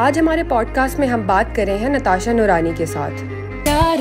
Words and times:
آج 0.00 0.18
ہمارے 0.18 0.42
pod 0.48 0.66
cost 0.74 0.98
میں 0.98 1.08
ہم 1.08 1.22
بات 1.26 1.56
کریں 1.56 1.88
نتاشا 1.88 2.32
نورانی 2.32 2.72
کے 2.76 2.86
ساتھ 2.86 3.24
ہر 3.74 4.01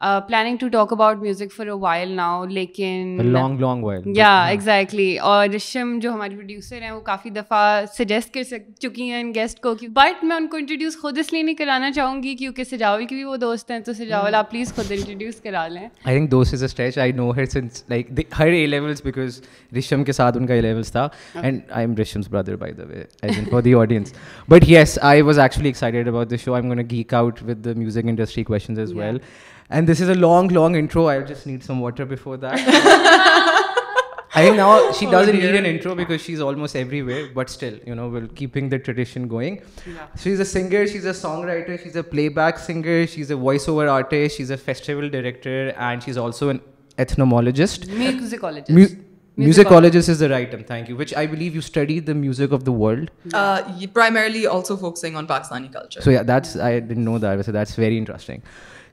planning 0.00 0.56
to 0.56 0.68
talk 0.68 0.92
about 0.92 1.16
music 1.16 1.52
for 1.52 1.66
a 1.66 1.72
while 1.80 2.10
now 2.16 2.44
لیکن 2.46 3.18
لانگ 3.24 3.60
لانگ 3.60 3.84
وائل 3.84 4.02
یا 4.16 4.30
ایگزیکٹلی 4.44 5.16
اور 5.20 5.48
رشم 5.48 5.98
جو 6.02 6.12
ہمارے 6.12 6.34
پروڈیوسر 6.34 6.82
ہیں 6.82 6.90
وہ 6.90 7.00
کافی 7.00 7.30
دفعہ 7.30 7.84
سجیسٹ 7.94 8.32
کر 8.34 8.42
سک 8.42 8.70
چکی 8.80 9.10
ہیں 9.10 9.20
ان 9.20 9.34
گیسٹ 9.34 9.60
کو 9.60 9.74
بٹ 9.92 10.24
میں 10.24 10.36
ان 10.36 10.46
کو 10.46 10.56
انٹروڈیوس 10.56 11.00
خود 11.00 11.18
اس 11.18 11.32
لیے 11.32 11.42
نہیں 11.42 11.54
کرانا 11.54 11.90
چاہوں 11.92 12.22
گی 12.22 12.34
کیونکہ 12.36 12.64
سجاول 12.64 13.06
کی 13.06 13.14
بھی 13.14 13.24
وہ 13.24 13.36
دوست 13.36 13.70
ہیں 13.70 13.78
تو 13.80 13.92
سجاول 13.92 14.34
آپ 14.34 14.50
پلیز 14.50 14.74
خود 14.74 14.92
انٹروڈیوس 14.92 15.40
کرا 15.40 15.66
لیں 15.68 15.88
آئی 16.04 16.16
تھنک 16.16 16.30
دوست 16.30 16.54
is 16.54 16.62
a 16.62 16.66
stitch 16.66 16.98
I 16.98 17.12
know 17.12 17.30
her 17.30 17.46
since 17.46 17.82
like 17.90 18.10
her 18.38 18.46
A 18.48 18.64
levels 18.66 19.02
because 19.04 19.40
رشم 19.78 20.04
کے 20.04 20.12
ساتھ 20.12 20.36
ان 20.36 20.46
کا 20.46 20.54
اے 20.54 20.60
لیولس 20.60 20.92
تھا 20.92 21.08
and 21.34 21.60
I 21.70 21.86
am 21.86 21.94
Rashm's 21.96 22.28
brother 22.28 22.56
by 22.56 22.72
the 22.72 22.84
way 22.84 23.04
for 23.50 23.62
the 23.62 23.74
audience 23.74 24.12
but 24.48 24.68
yes 24.68 24.98
I 25.02 25.22
was 25.22 25.38
actually 25.38 25.68
excited 25.68 26.08
about 26.08 26.30
the 26.30 26.36
show 26.36 26.54
I 26.54 26.62
am 26.62 26.72
gonna 26.72 26.88
geek 26.90 27.14
out 27.14 27.42
with 27.42 27.64
the 27.64 27.72
music 27.76 28.04
industry 28.04 28.44
questions 28.44 28.78
as 28.78 28.92
well 28.92 29.18
and 29.70 29.90
this 29.90 30.00
is 30.02 30.08
a 30.08 30.14
long 30.14 30.50
long 30.50 30.76
intro 30.76 31.06
I 31.06 31.20
just 31.28 31.46
need 31.46 31.62
some 31.62 31.82
water 31.82 32.04
way 36.90 37.22
but 37.34 37.64
the 38.70 38.76
tradition 38.76 39.30
going 39.30 39.56
she 40.24 40.32
is 40.32 40.38
a 40.38 40.44
singer 40.44 40.86
she 40.86 40.98
is 40.98 41.16
song 41.16 41.44
writer 41.44 41.76
she 41.76 41.88
is 41.88 41.96
a 41.96 42.02
play 42.02 42.28
back 42.28 42.58
singer 42.58 43.04
she 43.14 43.22
is 43.22 43.32
voice 43.32 43.68
over 43.68 43.86
artist 43.86 44.40
is 44.40 44.50
a 44.50 44.56
festival 44.64 45.08
director 45.08 45.70
and 45.76 46.02
is 46.08 46.18
also 46.18 46.48
an 46.48 46.58
interesting 46.98 47.88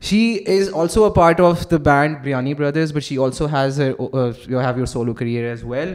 she 0.01 0.37
is 0.47 0.69
also 0.73 1.03
a 1.03 1.09
part 1.15 1.39
of 1.41 1.65
the 1.71 1.77
band 1.77 2.17
Biryani 2.23 2.53
brothers 2.53 2.93
but 2.93 3.03
she 3.03 3.17
also 3.17 3.45
has 3.53 3.79
you 3.79 4.59
have 4.59 4.77
your 4.77 4.85
solo 4.85 5.13
career 5.13 5.49
as 5.49 5.63
well 5.63 5.93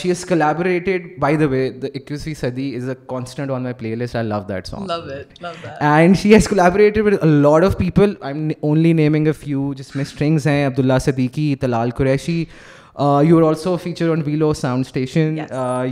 she 0.00 0.10
is 0.10 0.24
collaborated 0.24 1.06
by 1.20 1.36
the 1.36 1.46
way 1.50 1.68
the 1.82 1.88
اکیسویں 1.94 2.34
Sadi 2.34 2.74
is 2.76 2.88
a 2.88 2.94
constant 3.06 3.50
on 3.50 3.62
my 3.62 3.74
play 3.78 3.94
list 3.94 4.16
I 4.16 4.26
love 4.26 4.40
that 4.48 4.66
song 4.66 4.90
and 5.80 6.16
she 6.16 6.34
has 6.34 6.48
collaborated 6.48 7.06
with 7.06 7.24
lot 7.24 7.64
of 7.64 7.78
people 7.78 8.14
I 8.20 8.34
am 8.34 8.48
only 8.60 8.92
naming 8.92 9.26
a 9.26 9.32
few 9.32 9.72
جس 9.74 9.94
میں 9.96 10.04
strings 10.04 10.46
ہیں 10.46 10.66
Abdullah 10.66 10.98
Siddiqui 11.00 11.54
Talal 11.60 11.90
Qureshi 11.90 12.44
you 13.24 13.38
are 13.38 13.48
also 13.48 13.76
feature 13.76 14.10
on 14.10 14.22
Velo 14.26 14.52
Sound 14.54 14.86
station 14.86 15.36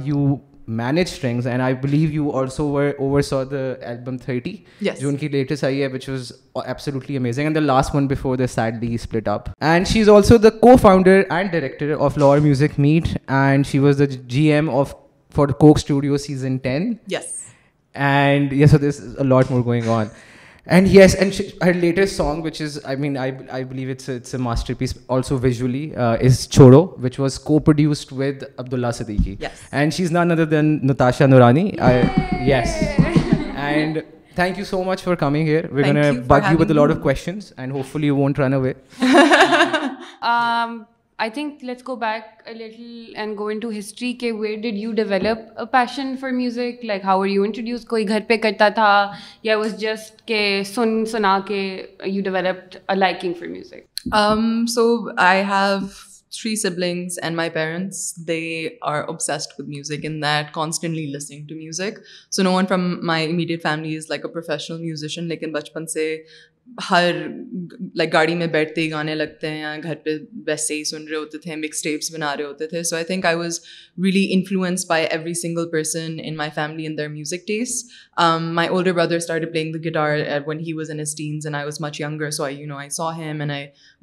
you 0.04 0.36
manage 0.68 1.12
things 1.20 1.46
and 1.46 1.62
I 1.62 1.74
believe 1.74 2.10
you 2.12 2.30
also 2.30 2.66
over 2.78 3.22
so 3.22 3.42
the 3.44 3.56
album 3.80 4.16
thirty 4.16 4.56
جو 5.00 5.08
ان 5.08 5.16
کی 5.16 5.28
latest 5.28 5.64
آئی 5.64 5.82
ہے 5.82 5.86
which 5.86 6.08
was 6.08 6.32
absolutely 6.66 7.16
amazing 7.16 7.44
and 7.44 7.56
the 7.56 7.60
last 7.60 7.94
one 7.94 8.06
before 8.06 8.36
the 8.36 8.46
sadly 8.46 8.94
split 8.94 9.28
up 9.28 9.48
and 9.60 9.86
she 9.86 10.00
is 10.00 10.08
also 10.08 10.38
the 10.38 10.50
co 10.50 10.76
founder 10.76 11.22
and 11.30 11.52
director 11.52 11.94
of 11.98 12.18
Lahore 12.18 12.38
music 12.38 12.78
meat 12.80 13.16
and 13.26 13.66
she 13.66 13.78
was 13.78 13.98
the 13.98 14.04
G 14.04 14.52
M 14.52 14.70
of 14.70 14.94
for 15.34 15.48
Coke 15.48 15.76
Studio 15.76 16.16
season 16.16 16.56
ten 16.56 16.92
yes 17.06 17.36
and 17.94 18.52
yes 18.52 18.74
this 18.82 19.00
lot 19.18 19.50
more 19.50 19.64
going 19.64 19.88
on 19.88 20.06
and 20.68 20.88
yes 20.90 21.16
her 21.64 21.72
latest 21.72 22.16
song 22.16 22.42
which 22.42 22.60
is 22.62 22.78
I 22.84 22.96
mean 22.96 23.16
I 23.18 23.64
believe 23.64 23.90
it's 23.90 24.08
it's 24.08 24.34
a 24.34 24.40
master 24.40 24.74
piece 24.78 24.94
also 25.08 25.38
visually 25.42 25.90
is 25.96 26.48
چھوڑو 26.48 26.86
which 27.02 27.18
was 27.20 27.38
co 27.38 27.58
produced 27.58 28.12
with 28.12 28.44
Abdul 28.58 28.74
Allah 28.74 28.90
Siddiqui 28.94 29.34
and 29.72 29.94
she 29.94 30.04
is 30.04 30.12
none 30.12 30.30
other 30.30 30.44
than 30.44 30.78
Natasha 30.82 31.26
Noorani 31.26 31.70
yes 32.46 32.76
and 33.56 33.98
thank 34.36 34.58
you 34.58 34.64
so 34.64 34.82
much 34.84 35.02
for 35.02 35.14
coming 35.14 35.46
here 35.48 35.64
we 35.72 35.82
gonna 35.82 35.96
with 36.58 36.78
of 36.78 37.02
questions 37.02 37.52
and 37.56 37.72
hope 37.72 37.96
you 38.02 38.16
won't 38.16 38.38
run 38.38 38.54
away 38.54 38.72
I 41.18 41.30
think 41.30 41.62
let's 41.64 41.86
go 41.88 41.94
back 41.96 42.48
little 42.48 43.14
and 43.14 43.38
go 43.38 43.46
in 43.46 43.58
to 43.58 43.70
history 43.78 44.12
کے 44.14 44.30
where 44.32 44.56
did 44.56 44.76
you 44.76 44.92
develop 44.92 45.60
passion 45.72 46.14
for 46.20 46.30
music 46.30 46.84
like 46.84 47.04
how 47.04 47.20
are 47.20 47.26
you 47.26 47.42
introduce 47.42 47.84
کوئی 47.84 48.08
گھر 48.08 48.20
پہ 48.26 48.36
کرتا 48.36 48.68
تھا 48.68 48.90
یا 49.42 49.56
just 49.78 50.26
کہ 50.28 50.40
سن 50.66 51.04
سنا 51.06 51.38
کے 51.46 51.62
you 52.06 52.22
developed 52.22 52.76
liking 52.96 53.32
for 53.32 53.48
music 53.48 54.14
so 54.70 54.86
I 55.16 55.42
have 55.44 55.78
three 56.32 56.54
siblings 56.56 57.18
and 57.22 57.36
my 57.36 57.50
parents 57.50 58.14
they 58.28 58.68
are 58.82 59.02
obsessed 59.02 59.52
with 59.58 59.68
music 59.68 60.04
in 60.04 60.20
that 60.22 60.52
constantly 60.54 61.06
listening 61.06 61.46
to 61.46 61.54
music 61.54 61.98
so 62.32 62.42
no 62.42 62.52
one 62.52 62.66
from 62.66 62.90
my 63.06 63.30
immediate 63.30 63.62
family 63.62 63.96
is 63.96 64.06
like 64.08 64.24
a 64.24 64.32
professional 64.32 64.80
musician 64.80 65.24
لیکن 65.24 65.52
بچپن 65.52 65.86
سے 65.86 66.16
ہر 66.90 67.14
like 67.94 68.12
گاڑی 68.12 68.34
میں 68.34 68.46
بیٹھتے 68.46 68.80
ہی 68.80 68.90
گانے 68.90 69.14
لگتے 69.14 69.50
ہیں 69.50 69.60
یا 69.60 69.74
گھر 69.82 69.94
پہ 69.94 70.16
ویسے 70.46 70.74
ہی 70.74 70.84
سن 70.84 71.06
رہے 71.08 71.16
ہوتے 71.16 71.38
تھے 71.38 71.56
مکس 71.56 71.82
ٹیپس 71.82 72.12
بنا 72.12 72.36
رہے 72.36 72.44
ہوتے 72.44 72.66
تھے 72.66 72.82
so 72.82 72.96
I 72.96 73.04
think 73.04 73.26
I 73.26 73.36
was 73.36 73.60
really 74.04 74.26
influence 74.32 74.84
by 74.88 75.06
every 75.06 75.34
single 75.34 75.68
person 75.70 76.16
in 76.22 76.36
my 76.36 76.50
family 76.54 76.86
in 76.86 76.96
their 76.98 77.08
music 77.08 77.46
taste 77.46 77.92
my 78.50 78.68
older 78.68 78.92
brother 78.92 79.16
start 79.16 79.54
the 79.54 79.78
guitar 79.78 80.18
when 80.46 80.60
he 80.60 80.72
was 80.72 80.78
was 80.78 80.90
in 80.90 81.00
us 81.00 81.14
and 81.18 81.46
and 81.46 81.54
I 81.54 81.62
I 82.04 82.04
I 82.04 82.04
I 82.04 82.14
much 82.20 82.32
so 82.36 82.48
you 82.50 82.66
know 82.66 82.78
ham 83.18 83.42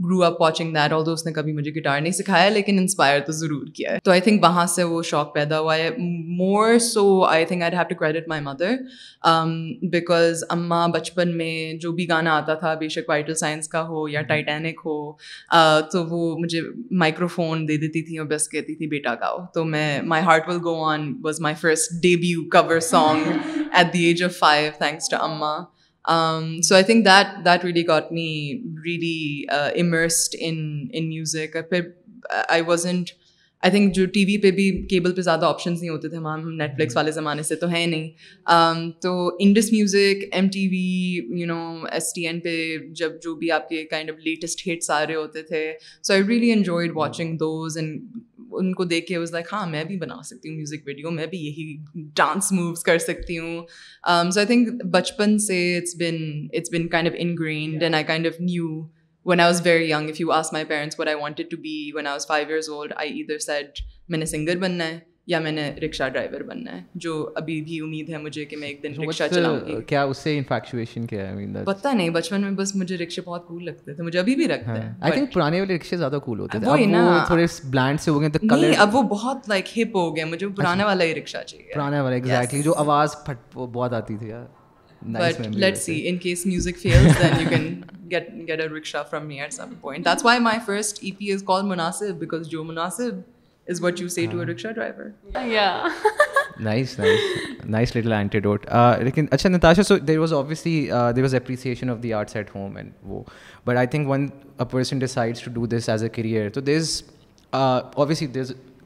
grow 0.00 0.24
up 0.24 0.42
watching 0.42 0.74
that 0.74 0.94
آل 0.94 1.06
دو 1.06 1.16
نے 1.26 1.34
کبھی 1.34 1.54
مجھے 1.54 1.72
guitar 1.72 2.02
نہیں 2.02 2.14
سکھایا 2.14 2.50
لیکن 2.50 2.80
inspire 2.80 3.20
تو 3.20 3.32
ضرور 3.34 3.68
کیا 3.76 3.92
ہے 3.92 4.00
تو 4.04 4.12
آئی 4.12 4.22
تھنک 4.22 4.44
وہاں 4.44 4.66
سے 4.68 4.84
وہ 4.86 5.02
شوق 5.04 5.34
پیدا 5.34 5.60
ہوا 5.60 5.78
ہے 5.78 5.90
more 6.38 6.78
so 6.84 7.06
I 7.24 7.46
think 7.46 7.64
I 7.64 7.76
have 7.76 7.88
to 7.90 7.96
credit 7.96 8.28
my 8.28 8.42
mother 8.42 8.76
because 9.92 10.44
اماں 10.50 10.88
بچپن 10.90 11.38
میں 11.38 11.74
جو 11.80 11.92
بھی 11.92 12.10
گانا 12.10 12.38
آتا 12.38 12.55
تھا 12.56 12.74
بے 12.74 12.88
شک 12.90 13.10
وائٹل 13.10 13.36
سائنس 13.36 13.68
کا 13.68 13.82
ہو 13.88 14.08
یا 14.10 14.22
ٹائٹینک 14.22 14.80
ہو 14.86 14.96
تو 15.92 16.06
وہ 16.10 16.38
مجھے 16.38 16.62
مائکرو 16.92 17.28
فون 17.28 17.68
دے 17.68 17.78
دیتی 17.78 18.02
تھیں 18.02 18.18
اور 18.20 18.28
بس 18.28 18.50
کہتی 18.50 18.76
تھی 18.76 18.88
بیٹا 18.88 19.14
گاؤ 19.22 19.38
تو 19.54 19.66
میں 19.66 20.02
my 20.04 20.24
heart 20.24 20.50
will 20.50 20.58
go 20.64 20.84
on 20.84 21.14
was 21.24 21.40
my 21.42 21.56
first 21.62 22.02
debut 22.02 22.44
cover 22.52 22.80
song 22.80 23.32
at 23.72 23.94
the 23.94 24.04
age 24.06 24.24
of 24.24 24.38
five 24.40 24.72
thanks 24.78 25.10
to 25.10 25.24
اما 25.24 25.56
so 26.64 26.76
I 26.76 26.84
think 26.84 27.06
that 27.06 27.46
that 27.46 27.66
really 27.66 27.88
got 27.88 28.12
me 28.12 28.30
really 28.86 29.44
immersed 29.82 30.36
in 30.40 31.08
music 31.10 31.58
پھر 31.70 31.82
آئی 32.48 32.62
واز 32.62 32.86
آئی 33.66 33.72
تھنک 33.72 33.94
جو 33.94 34.06
T 34.06 34.24
V 34.26 34.38
پہ 34.38 34.50
بھی 34.52 34.66
cable 34.88 35.14
پہ 35.16 35.22
زیادہ 35.22 35.46
options 35.46 35.80
نہیں 35.80 35.90
ہوتے 35.90 36.10
تھے 36.10 36.18
ہم 36.18 36.26
نیٹ 36.26 36.70
فلکس 36.70 36.82
mm-hmm. 36.82 36.96
والے 36.96 37.12
زمانے 37.12 37.44
سے 37.44 37.56
تو 37.56 37.68
ہیں 37.68 37.86
نہیں 37.88 38.92
تو 39.02 39.14
Indus 39.40 39.72
music 39.72 40.24
M 40.32 40.50
T 40.50 40.68
V 40.68 40.84
you 41.40 41.48
know 41.48 41.58
S 41.92 42.14
T 42.14 42.26
N 42.28 42.40
پہ 42.40 42.56
جب 42.94 43.12
جو 43.24 43.36
بھی 43.36 43.52
آپ 43.52 43.68
کے 43.70 43.84
کائنڈ 43.86 44.10
آف 44.10 44.26
لیٹسٹ 44.26 44.68
ہٹس 44.68 44.90
آ 44.92 45.06
رہے 45.06 45.16
ہوتے 45.16 45.44
تھے 45.44 45.66
so 46.04 46.14
I 46.14 46.24
really 46.28 46.52
enjoyed 46.52 46.92
watching 46.96 47.38
those 47.38 47.78
and 47.78 48.20
ان 48.52 48.74
کو 48.74 48.84
دیکھ 48.86 49.08
کے 49.08 49.16
اس 49.16 49.32
لائک 49.32 49.46
ہاں 49.54 49.66
میں 49.68 49.84
بھی 49.84 49.98
بنا 49.98 50.22
سکتی 50.24 50.50
ہوں 50.50 50.56
میوزک 50.56 50.88
ویڈیو 50.88 51.12
میں 51.12 51.26
بھی 51.26 51.38
یہی 51.38 51.76
ڈانس 52.16 52.52
مووز 52.52 52.84
کر 52.84 53.00
سکتی 53.00 53.38
ہوں 53.38 53.62
سو 54.32 54.40
آئی 54.40 54.46
تھنک 54.46 54.84
بچپن 54.92 55.38
سے 55.40 55.58
it's 55.78 55.96
been 55.96 56.22
it's 56.54 56.74
been 56.74 56.88
kind 56.88 57.08
of 57.08 57.16
in 57.18 57.36
and 57.82 57.96
I 57.96 58.04
kind 58.04 58.28
of 58.28 58.40
knew 58.42 58.82
when 59.26 59.40
I 59.40 59.48
was 59.48 59.60
very 59.62 59.88
young, 59.88 60.08
if 60.08 60.20
you 60.20 60.32
ask 60.32 60.54
my 60.54 60.64
parents 60.66 60.98
what 60.98 61.08
I 61.08 61.16
wanted 61.16 61.50
to 61.50 61.58
be 61.58 61.92
when 61.94 62.06
I 62.06 62.14
was 62.14 62.26
five 62.26 62.48
years 62.48 62.70
old, 62.70 62.94
I 62.96 63.06
either 63.18 63.42
said 63.42 63.84
میں 64.10 64.18
نے 64.18 64.26
singer 64.26 64.58
بننا 64.58 64.88
ہے 64.88 65.00
یا 65.28 65.40
میں 65.40 65.52
نے 65.52 65.64
رکشا 65.84 66.08
driver 66.08 66.42
بننا 66.48 66.72
ہے 66.72 66.82
جو 67.04 67.14
ابھی 67.36 67.60
بھی 67.62 67.80
امید 67.82 68.10
ہے 68.10 68.18
مجھے 68.18 68.44
کہ 68.46 68.58
میں 68.58 68.68
ایک 68.68 68.84
دن 68.84 68.94
رکشا 68.98 69.28
چلاؤں 69.28 69.60
گی 69.68 69.76
کیا 69.88 70.04
اس 70.04 70.18
سے 70.18 70.38
انفیکچویشن 70.38 71.06
کیا 71.06 71.30
ہے 71.30 71.64
پتہ 71.66 71.88
نہیں 71.88 72.10
بچپن 72.10 72.42
میں 72.42 72.52
بس 72.58 72.76
مجھے 72.76 72.98
رکشے 72.98 73.22
بہت 73.22 73.48
کول 73.48 73.64
لگتے 73.66 73.96
تھے 73.96 74.04
مجھے 74.04 74.20
ابھی 74.20 74.36
بھی 74.36 74.48
لگتے 74.48 74.80
ہے 74.80 74.92
آئی 75.02 75.14
تھنک 75.14 75.34
پرانے 75.34 75.60
والے 75.60 75.76
رکشے 75.76 75.98
زیادہ 75.98 76.20
کول 76.26 76.40
ہوتے 76.40 76.60
تھے 76.60 76.68
وہ 76.68 77.18
تھوڑے 77.28 77.46
بلینڈ 77.70 78.02
سے 78.02 78.12
ہو 78.12 78.22
گئے 78.22 78.30
تو 78.30 78.48
کلر 78.50 78.74
اب 78.78 78.96
وہ 78.96 79.02
بہت 79.10 79.50
لائک 79.50 79.78
ہپ 79.78 79.96
ہو 79.96 80.06
گئے 80.16 80.26
مجھے 80.26 80.48
پرانے 80.58 80.84
والا 80.84 81.04
ہی 81.04 81.16
رکشا 81.16 81.44
چاہیے 81.44 81.74
پرانے 81.74 82.00
والا 82.00 82.16
ایگزیکٹلی 82.16 82.62
جو 82.62 82.76
آواز 82.78 83.16
پھٹ 83.26 83.56
بہت 83.56 83.94
آتی 83.94 84.18
تھی 84.18 84.30
یار 84.30 84.46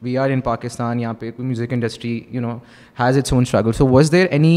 وی 0.02 0.16
آر 0.18 0.30
ان 0.30 0.40
پاکستان 0.40 1.00
یہاں 1.00 1.14
پہ 1.14 1.30
music 1.38 1.72
industry 1.72 2.20
you 2.30 2.40
know 2.40 2.56
has 3.00 3.18
its 3.18 3.32
own 3.32 3.42
struggle 3.42 3.72
so 3.72 3.88
was 3.88 4.12
there 4.12 4.26
any 4.30 4.56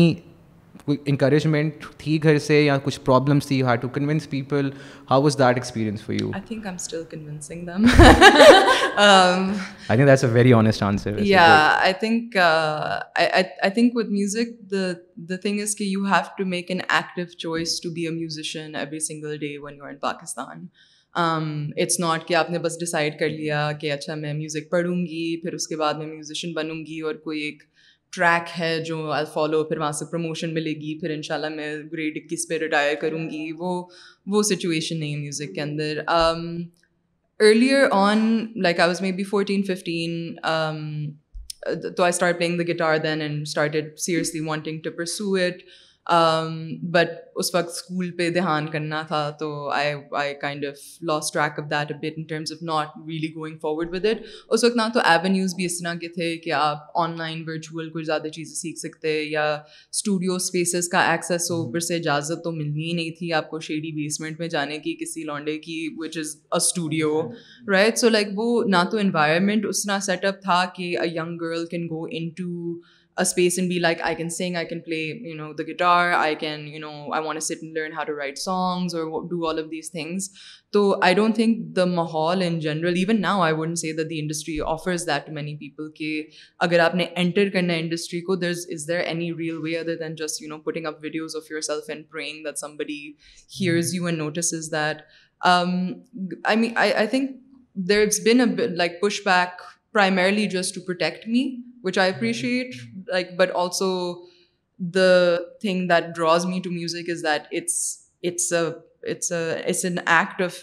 کوئی 0.88 0.98
انکریجمنٹ 1.06 1.86
تھی 1.98 2.18
گھر 2.24 2.38
سے 2.40 2.62
یا 2.62 2.78
کچھ 2.84 3.00
پرابلمس 3.02 3.48
تھی 3.48 3.62
how 3.64 3.76
to 3.82 3.88
convince 3.90 4.30
people 4.30 4.70
how 5.12 5.22
was 5.24 5.38
that 5.40 5.56
experience 5.56 6.02
for 6.02 6.14
you 6.14 6.32
I 6.34 6.42
think 6.48 6.66
I 6.66 6.70
am 6.70 6.76
still 6.76 7.04
convincing 7.12 7.66
them 7.66 7.86
I 8.98 9.98
think 9.98 10.08
that's 10.08 10.24
a 10.24 10.30
very 10.32 10.54
honest 10.54 10.84
answer 10.84 11.18
یا 11.24 11.46
I 11.82 11.94
think 12.00 12.38
I 12.38 13.70
think 13.70 13.96
what 13.96 14.10
music 14.10 14.60
the 14.72 14.92
the 15.30 15.36
thing 15.38 15.62
is 15.62 15.76
کہ 15.76 15.84
you 15.84 16.06
have 16.06 16.36
to 16.38 16.46
make 16.46 16.72
an 16.72 16.82
active 16.90 17.26
choice 17.38 17.80
to 17.82 17.92
be 17.92 18.08
a 18.08 18.14
musician 18.14 18.76
every 18.76 19.00
single 19.02 19.38
day 19.38 19.58
when 19.58 19.78
you 19.78 19.86
in 19.86 19.98
Pakistan 20.02 20.66
it's 21.16 22.00
not 22.00 22.28
کہ 22.28 22.36
آپ 22.36 22.50
نے 22.52 22.60
بس 22.60 22.80
decide 22.80 23.20
کر 23.20 23.30
لیا 23.30 23.72
کہ 23.82 23.92
اچھا 23.92 24.16
میں 24.16 24.34
میوزک 24.34 24.70
پڑھوں 24.72 24.96
گی 24.98 25.42
پھر 25.42 25.54
اس 25.54 25.68
کے 25.68 25.76
بعد 25.76 25.94
میں 25.94 26.08
میوزیشین 26.08 26.54
بنوں 26.54 26.86
گی 26.86 27.00
اور 27.02 27.16
کوئی 27.24 27.42
ایک 27.42 27.64
ٹریک 28.14 28.60
ہے 28.60 28.78
جو 28.86 29.10
آئی 29.12 29.26
فالو 29.34 29.64
پھر 29.64 29.78
وہاں 29.78 29.92
سے 29.92 30.06
پروموشن 30.06 30.54
ملے 30.54 30.74
گی 30.74 31.00
پھر 31.00 31.10
ان 31.10 31.22
شاء 31.22 31.36
اللہ 31.36 31.50
میں 31.50 31.76
گریڈ 31.92 32.18
اکیس 32.18 32.48
پہ 32.50 32.58
ریٹائر 32.58 32.96
کروں 33.02 33.30
گی 33.30 33.46
وہ 33.58 33.72
وہ 34.28 34.42
سچویشن 34.44 35.00
نہیں 35.00 35.14
ہے 35.14 35.20
میوزک 35.20 35.56
کے 35.56 35.62
اندر 35.62 36.00
earlier 37.40 37.88
on 37.92 38.20
like 38.56 38.80
I 38.80 38.88
was 38.88 39.02
may 39.02 39.12
be 39.12 39.24
fourteen 39.24 39.64
fifteen 39.64 40.36
تو 41.96 42.04
I 42.04 42.10
start 42.10 42.38
playing 42.38 42.58
the 42.58 42.64
guitar 42.74 42.98
then 42.98 43.22
and 43.22 43.42
start 43.42 44.00
seriously 44.00 44.40
wanting 44.40 44.80
to 44.80 44.92
pursue 44.92 45.34
it 45.36 45.62
but 46.06 47.10
um, 47.10 47.24
اس 47.36 47.54
وقت 47.54 47.68
اسکول 47.68 48.10
پہ 48.12 48.30
دھیان 48.30 48.66
کرنا 48.68 49.02
تھا 49.02 49.30
تو 49.40 49.48
I 49.70 49.94
I 50.14 50.34
kind 50.36 50.66
of 50.66 50.78
lost 51.02 51.32
track 51.32 51.60
of 51.60 51.70
that 51.72 52.18
in 52.18 52.24
terms 52.24 52.52
of 52.52 52.64
not 52.64 52.98
really 53.00 53.34
going 53.36 53.58
forward 53.58 53.94
with 53.94 54.06
it 54.06 54.26
اس 54.50 54.64
وقت 54.64 54.76
نہ 54.76 54.88
تو 54.94 55.00
ایونیوز 55.04 55.54
بھی 55.56 55.66
اس 55.66 55.80
طرح 55.80 55.94
کے 55.96 56.08
تھے 56.10 56.36
کہ 56.38 56.52
آپ 56.52 56.90
آن 56.96 57.16
لائن 57.18 57.44
ورچوئل 57.48 57.90
کچھ 57.90 58.06
زیادہ 58.06 58.28
چیزیں 58.30 58.54
سیکھ 58.54 58.80
سکتے 58.80 59.14
یا 59.22 59.46
اسٹوڈیو 59.54 60.36
اسپیسز 60.36 60.90
کا 60.90 61.02
ایکسیس 61.12 61.50
ہو 61.52 61.56
اوپر 61.58 61.80
سے 61.82 61.96
اجازت 61.96 62.44
تو 62.44 62.52
ملنی 62.52 62.88
ہی 62.88 62.94
نہیں 62.94 63.18
تھی 63.20 63.32
آپ 63.34 63.50
کو 63.50 63.60
شیڈی 63.62 63.92
بیسمنٹ 63.94 64.40
میں 64.40 64.48
جانے 64.48 64.80
کی 64.80 64.96
کسی 64.96 65.24
لانڈے 65.24 65.58
کی 65.60 65.88
which 65.98 66.18
is 66.18 66.36
a 66.38 66.58
studio 66.58 67.22
right 67.68 67.98
so 67.98 68.10
like 68.10 68.28
وہ 68.36 68.64
نہ 68.66 68.84
تو 68.92 68.98
انوائرمنٹ 68.98 69.66
اس 69.66 69.84
طرح 69.84 70.00
سیٹ 70.02 70.26
اپ 70.26 70.42
تھا 70.42 70.64
کہ 70.76 70.98
a 70.98 71.08
young 71.10 71.38
girl 71.38 71.66
can 71.68 71.88
go 71.88 72.06
in 72.12 72.30
to 72.34 72.52
space 73.18 73.60
and 73.60 73.68
be 73.68 73.78
like 73.80 74.02
I 74.02 74.16
can 74.16 74.30
sing 74.30 74.56
I 74.56 74.66
can 74.66 74.80
play 74.80 74.98
you 75.30 75.36
know 75.36 75.52
the 75.54 75.64
guitar 75.64 76.12
I 76.12 76.36
can 76.36 76.68
you 76.68 76.80
know 76.80 76.92
I 77.14 77.26
want 77.26 77.44
sit 77.44 77.64
and 77.64 77.78
learn 77.78 77.94
how 77.94 78.04
to 78.04 78.16
write 78.18 78.38
songs 78.38 78.96
اور 78.96 79.30
do 79.30 79.48
all 79.48 79.60
of 79.60 79.66
these 79.72 79.92
things 79.92 80.30
تو 80.74 80.84
I 81.02 81.14
don't 81.14 81.36
think 81.36 81.58
the 81.76 81.86
ماحول 81.86 82.42
in 82.42 82.60
general 82.60 82.94
even 82.98 83.22
now 83.22 83.42
I 83.42 83.54
would 83.54 83.78
say 83.78 83.92
the 84.04 84.20
industry 84.20 84.60
offers 84.66 85.06
that 85.08 85.30
many 85.30 85.56
people 85.58 85.92
کہ 85.96 86.24
اگر 86.60 86.80
آپ 86.80 86.96
نے 86.96 87.06
enter 87.16 87.50
کرنا 87.50 87.74
ہے 87.74 87.80
industry 87.80 88.22
کو 88.22 88.36
there 88.36 88.50
is 88.50 88.66
is 88.70 88.88
there 88.88 89.00
any 89.00 89.32
real 89.40 89.58
way 89.64 89.78
other 89.78 89.96
than 89.98 90.16
just 90.16 90.42
you 90.42 90.50
know 90.50 90.58
putting 90.62 90.86
up 90.86 91.04
videos 91.04 91.36
of 91.36 91.52
your 91.52 91.62
self 91.62 91.90
and 91.90 92.10
praying 92.12 92.44
that 92.44 92.58
some 92.58 92.76
body 92.76 93.02
hears 93.52 93.94
you 93.96 94.06
and 94.06 94.18
notices 94.18 94.54
is 94.54 94.72
that 94.72 95.02
I 95.42 96.58
mean 96.58 96.72
I 96.76 97.08
think 97.08 97.32
there 97.90 98.08
is 98.08 98.20
been 98.26 98.40
a 98.40 98.68
like 98.68 99.00
push 99.02 99.22
back 99.26 99.62
primarily 99.94 100.48
just 100.48 100.76
to 100.76 100.82
protect 100.82 101.28
me 101.28 101.44
which 101.84 101.98
I 101.98 102.12
appreciate 102.12 102.76
like 103.08 103.36
but 103.38 103.52
also 103.56 103.92
the 104.80 105.36
thing 105.62 105.88
that 105.88 106.16
draws 106.16 106.46
me 106.46 106.60
to 106.64 106.72
music 106.72 107.10
is 107.10 107.26
it's 108.24 109.32
an 109.86 109.98
act 109.98 110.42
of 110.42 110.63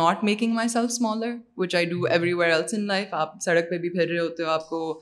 not 0.00 0.24
making 0.24 0.52
my 0.54 0.68
self 0.68 0.90
smaller 0.90 1.36
which 1.56 1.74
I 1.74 1.84
do 1.84 2.04
every 2.04 2.32
where 2.32 2.50
else 2.50 2.74
in 2.74 2.86
life 2.86 3.14
آپ 3.14 3.40
سڑک 3.44 3.70
پہ 3.70 3.78
بھی 3.78 3.88
پھر 3.88 4.08
رہے 4.08 4.18
ہوتے 4.18 4.42
ہو 4.42 4.48
آپ 4.48 4.68
کو 4.68 5.00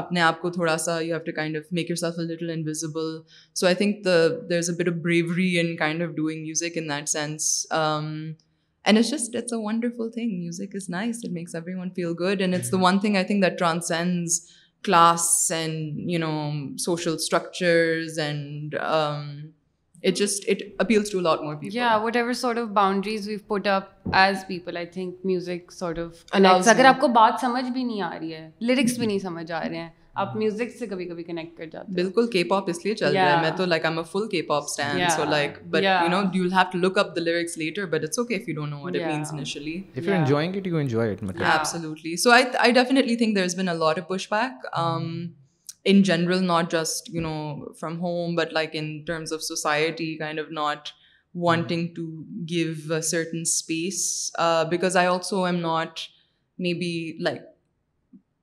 اپنے 0.00 0.20
آپ 0.20 0.40
کو 0.40 0.50
تھوڑا 0.50 0.76
سا 0.78 0.98
you 1.00 1.14
have 1.14 1.24
to 1.24 1.32
kind 1.36 1.56
of 1.56 1.72
make 1.72 1.90
your 1.90 1.96
self 1.96 2.18
a 2.18 2.24
little 2.24 2.50
invisible 2.50 3.16
so 3.56 3.66
I 3.66 3.74
think 3.74 4.04
the 4.04 4.16
there 4.50 4.58
is 4.58 4.70
a 4.70 4.76
bit 4.76 4.88
of 4.88 4.94
bravery 5.02 5.58
in 5.60 5.74
kind 5.76 6.02
of 6.02 6.14
doing 6.16 6.42
music 6.42 6.78
in 6.78 6.88
that 6.88 7.08
sense 7.08 7.66
and 7.70 8.98
it's 8.98 9.10
just 9.10 9.36
it's 9.36 9.52
a 9.52 9.58
wonderful 9.58 10.10
thing 10.10 10.38
music 10.38 10.74
is 10.74 10.88
nice 10.90 11.20
it 11.24 11.32
makes 11.32 11.54
every 11.54 11.74
one 11.74 11.90
feel 11.96 12.14
good 12.20 12.40
and 12.40 12.54
it's 12.54 12.72
the 12.72 12.78
one 12.80 12.98
thing 12.98 13.16
I 13.16 13.24
think 13.24 13.44
that 13.44 13.58
transcends 13.58 14.40
class 14.84 15.52
and 15.52 16.10
you 16.10 16.18
know 16.18 16.76
social 16.76 17.14
structures 17.14 18.18
and 18.18 18.74
every 20.04 22.16
of 22.44 22.68
boundaries 22.68 23.28
people 24.48 24.76
I 24.76 24.86
think 24.86 25.14
music 25.24 25.72
اگر 26.34 26.84
آپ 26.84 27.00
کو 27.00 27.08
بات 27.08 27.40
سمجھ 27.40 27.64
بھی 27.64 27.82
نہیں 27.82 28.02
آ 28.02 28.16
رہی 28.20 28.34
ہے 28.34 28.50
lyrics 28.60 28.98
بھی 28.98 29.06
نہیں 29.06 29.18
سمجھ 29.18 29.52
آ 29.52 29.60
رہے 29.60 29.76
ہیں 29.76 29.90
آپ 30.16 30.34
میوزک 30.36 30.76
سے 30.78 30.86
کبھی 30.86 31.04
کبھی 31.04 31.22
کنیکٹ 31.24 31.56
کر 31.58 31.66
جاتے 31.66 31.92
بالکل 31.92 32.26
کے 32.30 32.42
پاپ 32.44 32.68
اس 32.70 32.84
لیے 32.84 32.94
چل 32.94 33.12
رہا 33.12 33.36
ہے 33.36 33.40
میں 33.42 33.50
تو 33.56 33.64
لائک 33.64 33.84
ایم 33.84 33.98
اے 33.98 34.04
فل 34.12 34.26
کے 34.28 34.42
پاپ 34.42 34.64
stan 34.64 35.02
so 35.10 35.24
like 35.24 35.56
but 35.66 35.82
you 35.82 36.08
know 36.08 36.20
you 36.34 36.42
have 36.44 36.64
to 36.72 36.78
look 36.78 36.98
up 36.98 37.14
the 37.16 37.20
lyrics 37.20 37.56
later 37.58 37.86
but 37.86 38.04
it's 38.04 38.18
okay 38.18 38.34
if 38.34 38.48
you 38.48 38.54
don't 38.54 38.70
know 38.70 38.80
what 38.80 38.96
it 38.96 39.06
means 39.06 39.32
initially 39.32 39.80
if 39.96 40.08
you 40.08 40.14
enjoying 40.14 40.56
it 40.56 40.66
you 40.66 40.76
enjoy 40.76 41.12
it 41.12 41.22
مطلب 41.22 41.46
absolutely 41.50 42.16
so 42.16 42.30
I 42.30 42.44
I 42.58 42.72
definitely 42.72 43.16
think 43.16 43.36
there 43.36 43.42
has 43.42 43.56
been 43.56 43.68
a 43.68 43.74
lot 43.74 43.98
of 43.98 44.08
push 44.08 44.28
back 44.30 44.66
in 45.84 46.02
general 46.02 46.44
not 46.44 46.72
just 46.72 47.08
you 47.14 47.22
know 47.22 47.72
from 47.80 48.00
home 48.00 48.34
but 48.34 48.52
like 48.52 48.70
in 48.72 48.98
terms 49.04 49.32
of 49.32 49.42
society 49.42 50.14
kind 50.14 50.40
of 50.40 50.50
not 50.50 50.88
wanting 51.34 51.86
to 51.86 52.06
give 52.50 53.00
certain 53.02 53.40
space 53.40 54.30
because 54.70 54.96
I 54.96 55.06
also 55.06 55.44
am 55.44 55.60
not 55.60 56.00
me 56.58 56.74
be 56.74 56.92
like 57.20 57.51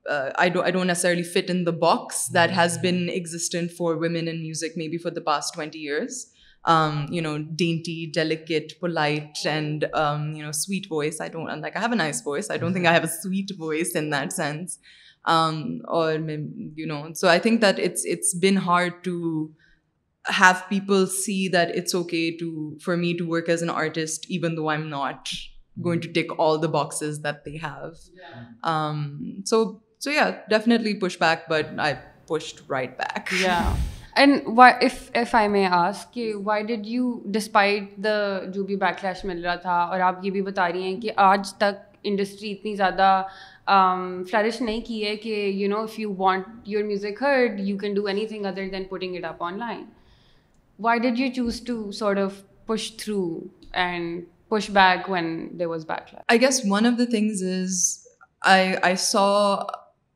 Uh, 0.10 0.32
I 0.38 0.50
don't 0.50 0.88
necessarily 0.88 1.24
fit 1.24 1.50
in 1.50 1.66
the 1.66 1.72
box 1.72 2.30
that 2.30 2.50
has 2.50 2.74
mm-hmm. 2.74 2.82
been 2.82 3.10
existent 3.10 3.72
for 3.72 3.96
women 3.96 4.28
in 4.28 4.42
music 4.42 4.74
maybe 4.76 4.98
for 4.98 5.12
the 5.12 5.22
past 5.22 5.54
20 5.54 5.78
years. 5.78 6.32
Um, 6.66 7.08
you 7.10 7.22
know, 7.22 7.40
dainty, 7.40 8.08
delicate, 8.08 8.80
polite, 8.82 9.38
and, 9.46 9.86
um, 9.94 10.34
you 10.34 10.44
know, 10.44 10.52
sweet 10.52 10.88
voice. 10.90 11.22
I 11.22 11.30
have 11.76 11.92
a 11.94 11.96
nice 11.96 12.22
voice. 12.22 12.50
I 12.50 12.58
don't 12.58 12.74
think 12.74 12.86
I 12.86 12.92
have 12.92 13.06
a 13.06 13.08
sweet 13.08 13.52
voice 13.58 13.92
in 13.94 14.10
that 14.10 14.34
sense. 14.34 14.78
Um, 15.24 15.82
or, 15.88 16.14
you 16.14 16.86
know, 16.86 17.12
so 17.14 17.30
I 17.30 17.40
think 17.40 17.62
that 17.62 17.80
it's 17.80 18.34
been 18.34 18.58
hard 18.58 19.04
to 19.06 19.54
have 20.26 20.66
people 20.70 21.08
see 21.08 21.48
that 21.48 21.76
it's 21.76 21.96
okay 21.96 22.38
for 22.82 22.98
me 22.98 23.16
to 23.18 23.26
work 23.26 23.48
as 23.48 23.62
an 23.62 23.70
artist, 23.70 24.30
even 24.30 24.56
though 24.56 24.70
I'm 24.70 24.90
not 24.90 25.30
going 25.82 26.00
mm-hmm. 26.00 26.12
to 26.12 26.14
tick 26.14 26.40
all 26.40 26.58
the 26.58 26.68
boxes 26.68 27.22
that 27.22 27.46
they 27.46 27.58
have. 27.58 27.96
So 29.46 29.82
so 30.02 30.12
یا 30.12 30.30
definitely 30.48 30.94
push 31.00 31.18
back 31.20 31.40
but 31.50 31.80
I 31.80 31.94
pushed 32.28 32.60
right 32.72 32.98
back 32.98 33.34
یا 33.42 33.60
and 34.16 34.42
why 34.58 34.86
if 34.86 35.10
if 35.14 35.34
I 35.36 35.48
may 35.48 35.66
ask 35.72 36.06
کہ 36.14 36.32
why 36.36 36.64
did 36.64 36.88
you 36.88 37.12
despite 37.26 37.98
the 38.04 38.18
جو 38.54 38.64
بھی 38.64 38.76
back 38.76 39.04
lash 39.06 39.24
مل 39.26 39.44
رہا 39.46 39.56
تھا 39.56 39.82
اور 39.82 40.00
آپ 40.00 40.26
یہ 40.26 40.32
بھی 40.32 40.42
بتا 40.42 40.68
رہی 40.72 40.84
ہیں 40.84 41.00
کہ 41.02 41.12
آج 41.16 41.54
تک 41.54 41.88
انڈسٹری 42.04 42.52
اتنی 42.52 42.76
زیادہ 42.76 43.22
فلرش 44.32 44.62
نہیں 44.62 44.82
کی 44.82 45.04
ہے 45.08 45.16
کہ 45.16 45.34
you 45.46 45.70
know 45.70 45.82
if 45.84 46.00
you 46.00 46.14
want 46.18 46.46
your 46.66 46.84
music 46.84 47.22
heard 47.24 47.60
you 47.60 47.78
can 47.78 47.94
do 47.94 48.06
any 48.06 48.26
thing 48.28 48.46
other 48.46 48.70
than 48.72 48.84
putting 48.84 49.16
it 49.16 49.26
up 49.26 49.44
on 49.44 49.60
line 49.60 49.84
why 50.80 51.00
did 51.00 51.20
you 51.20 51.28
choose 51.36 51.62
to 51.62 51.92
sort 51.92 52.18
of 52.18 52.42
push 52.66 52.92
through 52.98 53.22
and 53.74 54.24
push 54.50 54.70
back 54.70 55.10
when 55.10 55.48
there 55.60 55.68
was 55.68 55.86
back 55.86 56.16
I 56.28 56.42
guess 56.42 56.62
one 56.70 56.86
of 56.86 57.00
the 57.00 57.12
things 57.12 57.44
is 57.52 57.84
I 58.42 58.74
I 58.82 58.96
so 58.96 59.28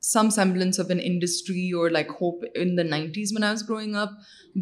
some 0.04 0.30
semblance 0.30 0.80
of 0.80 0.86
an 0.90 1.00
industry 1.04 1.70
اور 1.72 1.90
like 1.90 2.08
hope 2.12 2.44
in 2.56 2.76
the 2.78 2.84
nineties 2.84 3.32
man 3.34 3.44
was 3.44 3.64
growing 3.70 3.96
اپ 3.96 4.10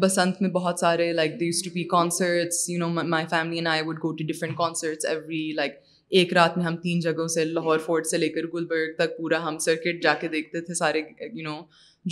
بسنت 0.00 0.42
میں 0.42 0.50
بہت 0.50 0.80
سارے 0.80 1.12
like 1.12 1.38
these 1.40 1.62
to 1.64 1.70
be 1.74 1.82
concerts 1.84 2.68
you 2.68 2.78
know 2.78 2.88
my 2.88 3.26
family 3.30 3.56
and 3.56 3.68
I 3.68 3.82
would 3.86 3.96
go 4.02 4.12
to 4.12 4.24
different 4.26 4.56
concerts 4.56 5.06
every 5.06 5.50
like 5.52 5.72
ایک 6.10 6.32
رات 6.32 6.56
میں 6.58 6.64
ہم 6.66 6.76
تین 6.76 7.00
جگہوں 7.00 7.26
سے 7.28 7.44
لاہور 7.44 7.78
فورٹ 7.78 8.06
سے 8.06 8.18
لے 8.18 8.28
کر 8.28 8.46
گلبرگ 8.54 8.92
تک 8.98 9.16
پورا 9.18 9.42
ہم 9.46 9.58
سرکٹ 9.58 10.02
جا 10.02 10.14
کے 10.14 10.28
دیکھتے 10.28 10.60
تھے 10.60 10.74
سارے 10.74 11.02
یو 11.22 11.42
نو 11.42 11.60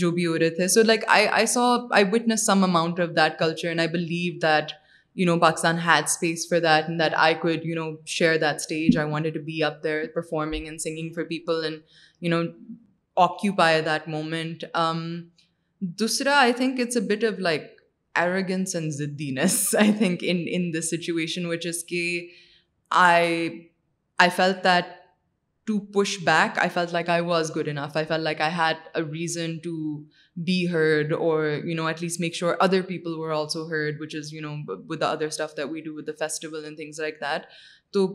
جو 0.00 0.10
بھی 0.10 0.26
ہو 0.26 0.38
رہے 0.38 0.50
تھے 0.50 0.68
so 0.68 0.82
like 0.82 1.04
I 1.08 1.26
I 1.28 1.46
so 1.46 1.62
I 1.90 2.04
witness 2.12 2.46
some 2.46 2.64
amount 2.64 3.00
of 3.00 3.16
that 3.16 3.38
culture 3.38 3.68
and 3.68 3.80
I 3.80 3.88
believe 3.88 4.38
that 4.42 4.72
you 5.16 5.26
know 5.26 5.38
Pakistan 5.38 5.78
had 5.86 6.04
space 6.04 6.48
for 6.50 6.58
that 6.58 6.88
and 6.88 7.00
that 7.00 7.14
I 7.18 7.34
could 7.34 7.66
you 7.66 7.74
know 7.74 7.90
share 8.08 8.36
that 8.36 8.54
stage 8.54 8.98
I 8.98 9.30
to 9.30 9.44
be 9.44 9.62
up 9.62 9.82
there 9.84 10.04
performing 10.14 10.64
and 10.64 10.80
singing 10.80 11.12
for 11.12 11.24
people 11.24 11.64
and 11.64 11.78
you 12.22 12.30
know 12.30 12.42
occupy 13.16 13.80
that 13.82 14.08
moment 14.08 14.64
دوسرا 15.80 16.38
I 16.38 16.52
think 16.52 16.80
it's 16.80 16.96
a 16.96 17.02
bit 17.06 17.24
of 17.24 17.38
like 17.38 17.62
arrogance 18.14 18.74
and 18.76 18.92
زدینس 18.92 19.74
I 19.78 19.92
think 19.92 20.18
in 20.22 20.44
in 20.48 20.72
this 20.74 20.90
situation 20.90 21.46
وچ 21.46 21.66
از 21.66 21.84
کہ 21.84 22.28
I 22.90 23.48
I 24.18 24.30
feel 24.36 24.52
that 24.64 24.84
to 25.66 25.78
push 25.92 26.16
back 26.24 26.58
I 26.58 26.68
feel 26.74 26.92
like 26.92 27.08
I 27.08 27.22
was 27.22 27.50
good 27.56 27.68
enough 27.68 27.96
I 27.96 28.06
feel 28.06 28.20
like 28.20 28.40
I 28.40 28.52
had 28.56 28.76
a 28.94 29.02
reason 29.02 29.58
to 29.58 29.98
be 30.36 30.68
heard 30.72 31.12
اور 31.12 31.44
you 31.44 31.76
know 31.76 31.86
at 31.86 32.02
least 32.02 32.20
make 32.20 32.34
sure 32.34 32.54
other 32.60 32.82
people 32.82 33.14
were 33.18 33.30
also 33.30 33.68
heard 33.70 34.00
which 34.00 34.16
is 34.16 34.34
you 34.34 34.40
know 34.40 34.74
with 34.88 35.00
the 35.00 35.10
other 35.10 35.28
that 35.38 35.66
we 35.70 35.80
do 35.80 35.94
with 35.94 36.06
the 36.06 36.12
festival 36.18 36.64
and 36.64 36.76
things 36.76 37.00
like 37.00 37.20
that 37.20 37.42
تو 37.92 38.06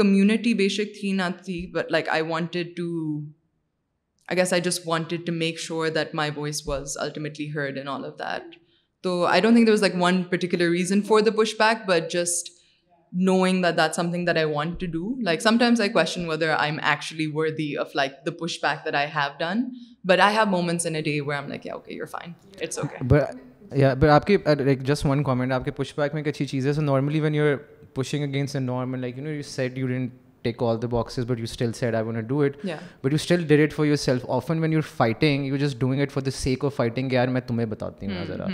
community 0.00 0.54
بے 0.54 0.68
شک 0.68 1.00
تھی 1.00 1.12
نہ 1.12 1.22
تھی 1.44 1.66
but 1.66 1.92
like 1.92 2.08
I 2.08 2.22
wanted 2.22 2.76
to 2.76 3.20
I 4.28 4.38
guess 4.38 4.52
I 4.52 4.62
just 4.62 4.86
wanted 4.86 5.26
to 5.26 5.32
make 5.32 5.58
sure 5.58 5.88
that 5.88 6.14
my 6.14 6.30
voice 6.36 6.62
was 6.68 6.96
ultimately 6.98 7.50
heard 7.54 7.78
in 7.78 7.88
all 7.88 8.04
of 8.04 8.18
that 8.18 8.56
تو 9.04 9.24
I 9.24 9.40
don't 9.40 9.54
think 9.54 9.66
there 9.66 9.72
was 9.72 9.82
like 9.82 9.94
one 10.00 10.22
particular 10.22 10.70
reason 10.70 11.02
for 11.02 11.20
the 11.20 11.30
push 11.30 11.54
back 11.58 11.86
but 11.86 12.10
just 12.12 12.48
knowing 13.12 13.62
that 13.62 13.76
that 13.76 13.94
some 13.94 14.10
thing 14.10 14.26
that 14.26 14.36
I 14.36 14.46
want 14.46 14.80
to 14.80 14.86
do 14.86 15.14
like 15.20 15.42
times 15.60 15.80
I 15.80 15.90
question 15.90 16.28
whether 16.28 16.48
I 16.48 16.70
am 16.70 16.78
actually 16.82 17.26
worth 17.34 17.48
push 18.40 18.58
back 18.62 18.84
that 18.84 18.94
I 18.94 19.08
have 19.14 19.30
done 19.38 19.62
but 20.04 20.20
I 20.20 20.36
have 20.36 20.46
moments 20.46 20.86
in 20.86 20.94
a 20.94 21.02
day 21.02 21.20
we 21.20 21.34
I 21.34 21.58
you 21.88 22.06
K 24.26 24.36
like 24.54 24.82
just 24.82 25.06
one 25.06 25.22
comment 25.22 25.52
آپ 25.52 25.64
کے 25.64 25.70
push 25.70 25.92
back 25.96 26.14
میں 26.14 26.22
ایک 26.22 26.28
اچھی 26.28 26.46
چیز 26.46 26.66
ہے 26.66 26.72
so 26.72 26.80
normally 26.80 27.20
when 27.20 27.34
you 27.34 27.44
are 27.44 27.56
pushing 27.94 28.24
against 28.24 28.56
a 28.56 28.62
normal 28.62 29.00
like 29.00 29.18
you 29.18 29.24
you 29.24 29.30
you 29.30 29.36
know 29.36 29.42
set 29.42 29.78
tick 30.42 30.62
all 30.62 30.82
the 30.82 30.86
boxes 30.86 31.24
but 31.26 31.38
you 31.38 31.44
still 31.44 31.72
said 31.72 31.94
I 31.94 32.04
wait 32.04 32.24
do 32.24 32.40
it 32.40 32.56
but 33.02 33.12
you 33.12 33.14
still 33.14 33.44
did 33.46 33.60
it 33.60 33.72
for 33.72 33.86
your 33.86 33.96
self 33.96 34.24
often 34.28 34.58
when 34.58 34.72
you 34.72 34.80
fighting 34.96 35.46
you 35.46 35.56
just 35.56 35.80
doing 35.80 36.02
it 36.02 36.12
for 36.12 36.22
the 36.22 36.34
sake 36.34 36.64
of 36.64 36.76
fighting 36.76 37.12
یار 37.12 37.28
میں 37.28 37.40
تمہیں 37.40 37.66
بتاتی 37.66 38.06
ہوں 38.06 38.24
ذرا 38.26 38.46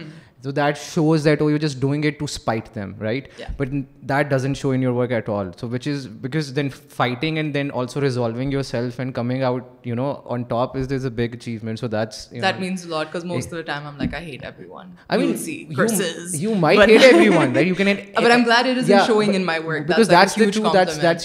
سو 0.44 0.50
that 0.50 0.78
shows 0.78 1.24
that 1.24 1.42
oh 1.42 1.50
you 1.50 1.56
just 1.56 1.80
doing 1.80 2.04
it 2.04 2.18
to 2.18 2.24
spite 2.24 2.74
them 2.74 2.92
right 3.00 3.28
but 3.56 3.72
that 4.02 4.30
doesn't 4.30 4.56
show 4.56 4.70
in 4.70 4.82
your 4.82 4.92
work 4.92 5.12
at 5.12 5.28
all 5.28 5.50
so 5.60 5.68
which 5.68 5.88
is 5.88 6.06
because 6.06 6.56
then 6.56 6.68
fighting 6.96 7.36
and 7.36 7.54
then 7.54 7.70
also 7.74 8.00
resolving 8.00 8.52
your 8.52 8.62
self 8.62 9.00
and 9.00 9.14
coming 9.14 9.42
out 9.42 9.86
you 9.86 9.94
know 9.94 10.14
on 10.24 10.42
top 10.42 10.76
is 10.76 10.90
this 10.90 11.04
a 11.04 11.10
big 11.10 11.34
achievement 11.34 11.80
so 11.80 11.86
that's 11.86 12.28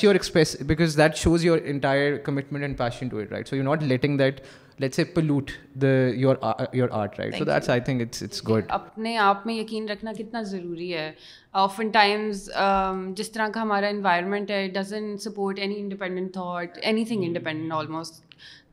your 0.04 0.16
express 0.16 0.56
because 0.62 0.98
that 0.98 1.16
shows 1.16 1.46
your 1.46 1.60
entire 1.66 2.18
commitment 2.18 2.64
and 2.64 2.78
passion 2.78 3.08
to 3.08 3.18
it 3.18 3.32
right 3.32 3.48
so 3.48 3.56
you 3.56 3.64
not 3.64 3.84
letting 3.84 4.18
that 4.18 4.40
اپنے 8.70 9.18
آپ 9.20 9.46
میں 9.46 9.56
یقین 9.56 9.90
رکھنا 9.90 10.12
کتنا 10.14 10.42
ضروری 10.42 10.94
ہے 10.94 11.12
often 11.54 11.90
Times 11.90 12.50
um, 12.52 13.14
جس 13.16 13.32
طرح 13.32 13.48
کا 13.54 13.62
ہمارا 13.62 13.88
انوائرمنٹ 13.88 14.52
ہے 14.52 14.68
doesn't 14.74 15.18
support 15.18 15.60
any 15.60 15.80
independent 15.80 16.34
thought 16.34 16.78
any 16.82 17.06
thing 17.06 17.24
independent 17.24 17.74
almost 17.74 18.22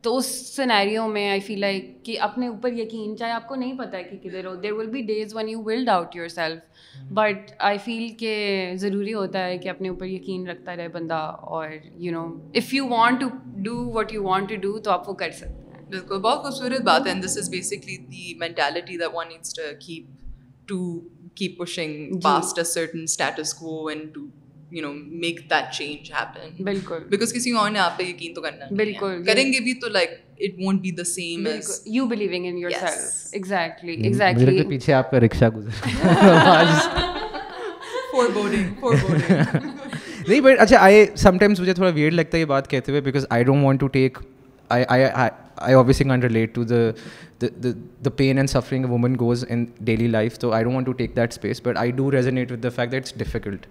تو 0.01 0.15
اس 0.17 0.25
سنیرو 0.55 1.07
میں 1.07 1.29
آئی 1.29 1.39
فیل 1.39 1.59
لائک 1.59 1.93
کہ 2.05 2.19
اپنے 2.19 2.47
اوپر 2.47 2.71
یقین 2.73 3.17
چاہے 3.17 3.31
آپ 3.31 3.47
کو 3.47 3.55
نہیں 3.55 3.77
پتہ 3.77 3.95
ہے 3.95 4.03
کہ 4.03 4.17
کدھر 4.21 4.45
ہو 4.45 4.55
there 4.55 4.71
will 4.71 4.87
be 4.87 5.01
days 5.01 5.35
when 5.35 5.49
you 5.49 5.61
will 5.63 5.85
doubt 5.85 6.15
your 6.15 6.27
self 6.27 7.03
but 7.11 7.51
I 7.59 7.77
feel 7.77 8.07
کہ 8.17 8.73
ضروری 8.75 9.13
ہوتا 9.13 9.45
ہے 9.45 9.57
کہ 9.57 9.69
اپنے 9.69 9.89
اوپر 9.89 10.05
یقین 10.05 10.47
رکھتا 10.47 10.75
رہے 10.75 10.87
بندہ 10.87 11.21
اور 11.41 11.67
you 11.95 12.11
know 12.11 12.25
if 12.53 12.73
you 12.73 12.87
want 12.87 13.21
to 13.21 13.27
do 13.55 13.77
what 13.89 14.13
you 14.13 14.23
want 14.23 14.49
to 14.49 14.55
do 14.61 14.77
تو 14.79 14.91
آپ 14.91 15.09
وہ 15.09 15.13
کر 15.13 15.31
سکتے 15.31 15.63
ہیں 15.65 15.70
بالکل 15.91 16.19
بہت 16.19 16.41
خوبصورت 16.43 16.81
بات 16.83 17.07
ہے 17.07 17.13
this 17.21 17.37
is 17.37 17.49
basically 17.49 17.97
the 17.97 18.33
mentality 18.39 18.97
that 18.97 19.15
one 19.15 19.27
needs 19.27 19.53
to 19.53 19.61
keep 19.79 20.67
to 20.67 20.99
keep 21.35 21.59
pushing 21.59 22.19
past 22.19 22.59
a 22.59 22.63
certain 22.65 23.03
status 23.03 23.53
quo 23.53 23.87
and 23.87 24.13
to 24.13 24.25
you 24.71 24.81
know 24.81 24.93
make 24.93 25.39
that 25.49 25.73
change 25.73 26.11
happen 26.13 26.63
بالکل 26.63 27.03
بیکاز 27.09 27.33
کسی 27.33 27.51
اور 27.53 27.71
نے 27.71 27.79
آپ 27.79 27.97
پہ 27.97 28.03
یقین 28.03 28.33
تو 28.33 28.41
کرنا 28.41 28.65
بالکل 28.75 29.23
کریں 29.25 29.45
گے 29.53 29.59
بھی 29.59 29.73
تو 29.73 29.89
like 29.89 30.09
it 30.39 30.59
won't 30.59 30.81
be 30.81 30.91
the 30.91 31.03
same 31.05 31.47
you 31.87 32.05
believing 32.07 32.45
in 32.45 32.57
your 32.57 32.71
self 32.71 33.33
exactly 33.33 33.95
exactly 34.03 34.63
پیچھے 34.69 34.93
آپ 34.93 35.11
کا 35.11 35.19
رکشہ 35.19 35.49
گزر 35.55 35.89
فور 38.11 38.29
بورڈنگ 38.33 38.73
فور 38.79 38.95
بورڈنگ 39.01 39.69
نہیں 40.27 40.39
بٹ 40.41 40.59
اچھا 40.59 40.77
آئی 40.79 41.05
سم 41.15 41.37
ٹائمس 41.37 41.59
مجھے 41.59 41.73
تھوڑا 41.73 41.91
ویئر 41.91 42.11
لگتا 42.11 42.37
ہے 42.37 42.41
یہ 42.41 42.45
بات 42.45 42.69
کہتے 42.69 42.91
ہوئے 42.91 43.01
because 43.01 43.25
I 43.29 43.43
don't 43.43 43.63
want 43.63 43.79
to 43.79 43.87
take 43.87 44.17
I 45.55 46.03
can't 46.03 46.23
relate 46.23 46.55
to 46.55 46.63
the 46.63 46.89
the 48.05 48.09
pain 48.09 48.37
and 48.37 48.49
suffering 48.49 48.85
women 48.85 49.15
goes 49.19 49.45
in 49.49 49.65
daily 49.79 50.07
life 50.07 50.37
تو 50.39 50.51
I 50.51 50.63
don't 50.63 50.85
to 50.85 50.91
take 50.91 51.15
that 51.15 51.31
space 51.31 51.61
but 51.63 51.77
I 51.77 51.91
do 51.91 52.11
resonate 52.11 52.51
with 52.51 52.63
the 52.63 52.69
fact 52.69 52.93
it's 52.93 53.13
difficult 53.17 53.65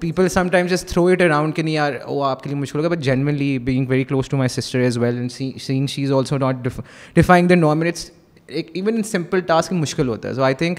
people 0.00 0.28
some 0.28 0.48
times 0.48 0.70
جس 0.70 0.84
through 0.84 1.06
it 1.06 1.22
around 1.22 1.54
کے 1.54 1.62
نہیں 1.62 1.78
are 1.78 1.92
وہ 2.06 2.24
آپ 2.24 2.42
کے 2.42 2.50
لیے 2.50 2.58
مشکل 2.58 2.78
ہوگا 2.78 2.88
but 2.88 2.98
generally 2.98 3.58
being 3.58 3.86
very 3.88 4.04
close 4.04 4.28
to 4.28 4.36
my 4.36 4.48
sister 4.48 4.78
as 4.78 4.98
well 4.98 5.16
and 5.16 5.32
seen 5.60 5.86
she 5.86 6.04
is 6.04 6.12
also 6.12 6.38
not 6.38 6.68
defying 7.14 7.48
the 7.48 7.72
it's 7.88 8.10
ایک 8.48 8.70
ایون 8.74 8.94
ان 8.94 9.02
سمپل 9.02 9.40
ٹاسک 9.40 9.72
مشکل 9.72 10.08
ہوتا 10.08 10.28
ہے 10.28 10.34
so 10.34 10.42
I 10.42 10.54
think 10.54 10.78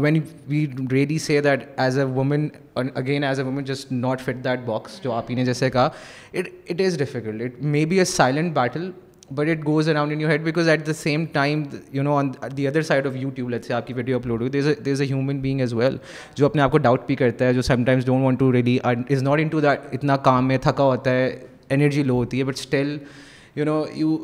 when 0.00 0.18
we 0.46 0.66
ready 0.90 1.18
say 1.18 1.40
that 1.40 1.64
as 1.76 1.98
a 1.98 2.04
woman 2.04 2.48
again 2.74 3.24
as 3.24 3.38
a 3.40 3.44
woman 3.44 3.64
just 3.64 3.92
not 3.92 4.20
fit 4.20 4.44
that 4.44 4.60
box 4.66 5.02
جو 5.02 5.12
آپ 5.12 5.30
ہی 5.30 5.34
نے 5.34 5.44
جیسے 5.44 5.70
کہا 5.70 5.88
it 6.32 6.48
it 6.70 6.80
is 6.80 6.98
difficult 6.98 7.42
it 7.42 7.62
may 7.64 7.84
be 7.84 7.98
a 7.98 8.04
silent 8.04 8.54
battle 8.54 8.90
but 9.30 9.48
it 9.48 9.66
goes 9.66 9.88
around 9.88 10.12
in 10.12 10.20
you 10.20 10.28
head 10.28 10.42
because 10.42 10.68
at 10.68 10.86
the 10.86 10.92
same 10.92 11.24
time 11.32 11.62
you 11.92 12.02
know 12.02 12.16
on 12.16 12.30
the 12.56 12.66
other 12.68 12.82
side 12.82 13.06
of 13.06 13.16
you 13.16 13.30
tube 13.30 13.48
late 13.50 13.64
سے 13.64 13.74
آپ 13.74 13.86
کی 13.86 13.94
video 13.94 14.16
upload 14.16 14.40
ہوئی 14.40 14.50
there 14.50 14.92
is 14.92 15.00
a 15.00 15.06
human 15.06 15.40
being 15.40 15.60
as 15.60 15.74
well 15.74 15.96
جو 16.34 16.46
اپنے 16.46 16.62
آپ 16.62 16.72
کو 16.72 16.78
doubt 16.78 17.06
بھی 17.06 17.16
کرتا 17.16 17.44
ہے 17.44 17.52
جو 17.52 17.62
some 17.62 17.84
times 17.84 18.06
don't 18.06 18.24
want 18.24 18.38
to 18.38 18.52
really 18.52 18.78
is 18.84 19.22
not 19.22 19.40
in 19.40 19.48
to 19.48 19.60
that 19.60 19.80
اتنا 19.92 20.16
کام 20.16 20.50
ہے 20.50 20.58
تھکا 20.58 20.84
ہوتا 20.84 21.10
ہے 21.10 21.38
انرجی 21.70 22.02
لو 22.02 22.14
ہوتی 22.14 22.38
ہے 22.38 22.44
but 22.44 22.54
still 22.54 22.96
you 23.56 23.64
know 23.64 23.84
you 23.94 24.16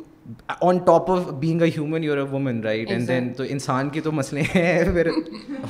on 0.61 0.79
top 0.79 1.11
of 1.11 1.27
being 1.41 1.63
a 1.63 1.69
human 1.69 2.05
your 2.05 2.17
a 2.17 2.23
woman 2.23 2.61
right 2.61 2.91
and 2.91 3.09
then 3.09 3.33
تو 3.33 3.45
انسان 3.49 3.89
کے 3.91 4.01
تو 4.01 4.13
مسئلے 4.13 4.43
ہیں 4.55 4.85
پھر 4.93 5.11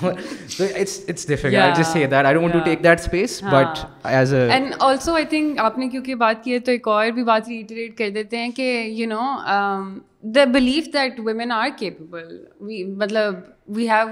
تو 0.58 0.64
it's 0.64 0.98
it's 1.08 1.26
difficult 1.28 1.76
just 1.78 1.92
say 1.92 2.06
that 2.06 2.26
I 2.26 2.34
don't 2.34 2.52
to 2.52 2.58
take 2.64 2.82
that 2.84 3.00
space 3.00 3.42
but 3.42 3.84
as 4.06 4.34
a 4.34 4.48
and 4.50 4.74
also 4.80 5.14
I 5.14 5.24
think 5.24 5.58
آپ 5.58 5.78
نے 5.78 5.88
کیونکہ 5.88 6.14
بات 6.14 6.44
کی 6.44 6.52
ہے 6.52 6.58
تو 6.58 6.72
ایک 6.72 6.88
اور 6.88 7.10
بھی 7.10 7.24
بات 7.24 7.48
ریٹریٹ 7.48 7.96
کر 7.98 8.10
دیتے 8.14 8.38
ہیں 8.38 8.50
کہ 8.50 8.72
you 8.86 9.08
know 9.08 9.22
the 10.34 10.44
belief 10.52 10.92
that 10.94 11.20
women 11.20 11.52
are 11.52 11.68
capable 11.78 12.84
مطلب 12.96 13.34
we 13.68 13.88
have 13.88 14.06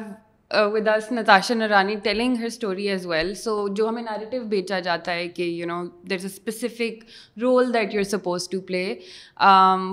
with 0.72 0.88
us 0.88 1.10
Natasha 1.12 1.54
Noorani 1.54 1.94
telling 2.02 2.36
her 2.36 2.46
story 2.46 2.88
as 2.88 3.06
well 3.06 3.34
so 3.34 3.66
جو 3.68 3.88
ہمیں 3.88 4.02
نیریٹو 4.02 4.44
بیچا 4.48 4.80
جاتا 4.80 5.14
ہے 5.14 5.28
کہ 5.28 5.42
you 5.42 5.66
know 5.66 5.82
there 6.10 6.16
is 6.16 6.24
a 6.24 6.30
specific 6.30 7.04
role 7.42 7.72
that 7.74 7.94
you 7.94 8.00
are 8.00 8.08
suppose 8.08 8.48
to 8.48 8.60
play 8.60 8.84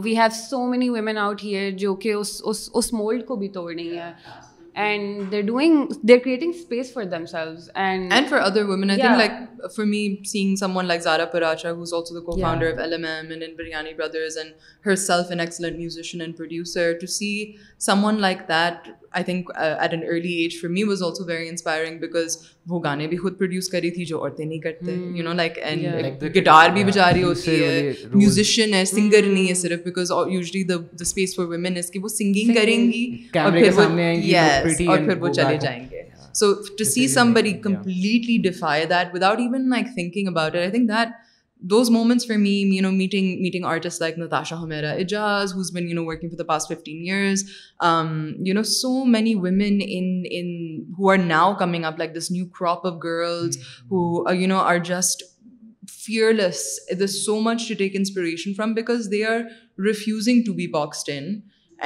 we 0.04 0.18
have 0.18 0.28
so 0.50 0.66
many 0.68 0.90
women 0.90 1.18
out 1.18 1.44
here 1.44 1.72
جو 1.78 1.96
کہ 1.96 2.14
اس 2.14 2.42
اس 2.46 2.70
اس 2.74 2.94
mould 2.94 3.26
کو 3.26 3.36
بھی 3.36 3.50
توڑنی 3.50 3.90
ہے 3.98 4.12
and 4.76 5.32
they're 5.32 5.42
doing 5.42 5.86
they're 6.04 6.18
creating 6.18 6.52
space 6.56 6.92
for 6.94 7.04
them 7.04 7.26
selves 7.26 7.70
and 7.76 8.14
and 8.14 8.30
for 8.30 8.40
other 8.40 8.64
woman 8.64 8.90
I 8.90 9.00
think 9.00 9.18
like 9.18 9.72
for 9.76 9.86
me 9.86 10.16
seeing 10.26 10.56
some 10.56 10.78
one 10.78 10.86
like 10.86 11.02
Zara 11.02 11.26
Paracha 11.26 11.72
who's 11.72 11.94
also 11.94 12.16
the 12.16 12.26
co 12.26 12.38
founder 12.42 12.72
of 12.74 12.80
L 12.80 12.94
M 12.94 13.06
M 13.06 13.32
and 13.32 13.58
Biryani 13.58 13.94
Brothers 13.94 14.38
and 14.38 14.52
her 14.86 14.96
self 14.96 15.30
an 15.30 15.40
excellent 15.40 15.78
musician 15.78 16.22
and 16.22 16.38
producer 16.38 16.94
to 17.02 17.08
see 17.08 17.32
some 17.80 18.06
one 18.06 18.22
like 18.22 18.48
that 18.50 18.90
I 19.12 19.24
think 19.24 19.50
at 19.56 19.94
an 19.94 20.04
early 20.04 20.34
age 20.34 20.60
for 20.62 20.70
me 20.70 20.84
was 20.84 21.04
also 21.04 21.26
very 21.26 21.48
inspiring 21.50 22.00
because 22.00 22.38
وہ 22.68 22.82
گانے 22.84 23.08
بھی 23.08 23.18
خود 23.18 23.38
produce 23.38 23.70
کری 23.70 23.90
تھی 23.92 24.06
جو 24.06 24.20
عورتیں 24.20 24.46
نہیں 24.46 24.60
کرتے 24.60 24.96
you 25.16 25.24
know 25.24 25.34
like 25.34 25.58
and 25.62 26.24
guitar 26.38 26.70
بھی 26.70 26.84
بجا 26.84 27.12
رہی 27.12 27.24
ہوتی 27.24 27.64
ہے 27.64 27.94
میوزیشین 28.14 28.74
ہے 28.74 28.84
سنگر 28.86 29.24
hmm. 29.24 29.34
نہیں 29.34 29.48
ہے 29.48 29.54
صرف 29.54 29.84
because 29.84 30.12
usually 30.32 30.64
the 30.64 30.76
space 31.00 31.36
for 31.36 31.46
women 31.46 31.78
is 31.78 31.92
کہ 31.92 32.00
وہ 32.00 32.08
سنگنگ 32.10 32.54
کریں 32.56 32.78
گی 32.84 33.06
اور 33.36 33.52
پھر 33.52 33.72
وہ 33.74 34.92
اور 34.92 34.98
پھر 35.00 35.18
وہ 35.18 35.34
چلے 35.34 35.58
جائیں 35.62 35.84
گے 35.92 36.04
سو 36.34 36.54
ٹو 36.78 36.84
سی 36.84 37.08
سم 37.08 37.34
بڑی 37.34 37.54
completely 37.64 38.38
defy 38.44 38.86
that 38.86 39.16
without 39.16 39.40
even 39.40 39.70
like 39.70 39.86
thinking 39.96 40.28
about 40.28 40.56
I 40.56 40.70
think 40.70 40.90
that 40.90 41.18
those 41.62 41.90
moments 41.90 42.24
for 42.24 42.38
me, 42.38 42.62
you 42.64 42.82
know, 42.82 42.92
meeting 42.92 43.66
artists 43.66 44.00
like 44.00 44.18
Natasha 44.18 44.56
Humaira 44.56 45.04
Ijaz, 45.04 45.54
who's 45.54 45.72
been, 45.72 45.90
you 45.90 45.96
know, 45.96 46.04
working 46.04 46.30
for 46.30 46.38
the 46.38 46.46
past 46.46 46.68
15 46.70 47.04
years. 47.04 47.44
Um, 47.82 48.36
you 48.42 48.54
know, 48.54 48.64
so 48.64 49.04
many 49.04 49.36
women 49.36 49.82
in 49.82 50.86
who 50.96 51.10
are 51.10 51.18
now 51.18 51.54
coming 51.56 51.84
up, 51.84 52.00
like 52.00 52.14
this 52.14 52.32
new 52.32 52.48
crop 52.48 52.86
of 52.86 53.00
girls 53.00 53.58
who, 53.90 54.26
uh, 54.28 54.32
you 54.32 54.48
know, 54.48 54.60
are 54.60 54.80
just 54.80 55.24
fearless. 55.88 56.80
There's 56.90 57.26
so 57.26 57.42
much 57.42 57.68
to 57.68 57.76
take 57.76 57.94
inspiration 57.94 58.54
from 58.54 58.74
because 58.74 59.10
they 59.10 59.24
are 59.24 59.44
refusing 59.76 60.46
to 60.46 60.54
be 60.54 60.68
boxed 60.68 61.10
in. 61.10 61.44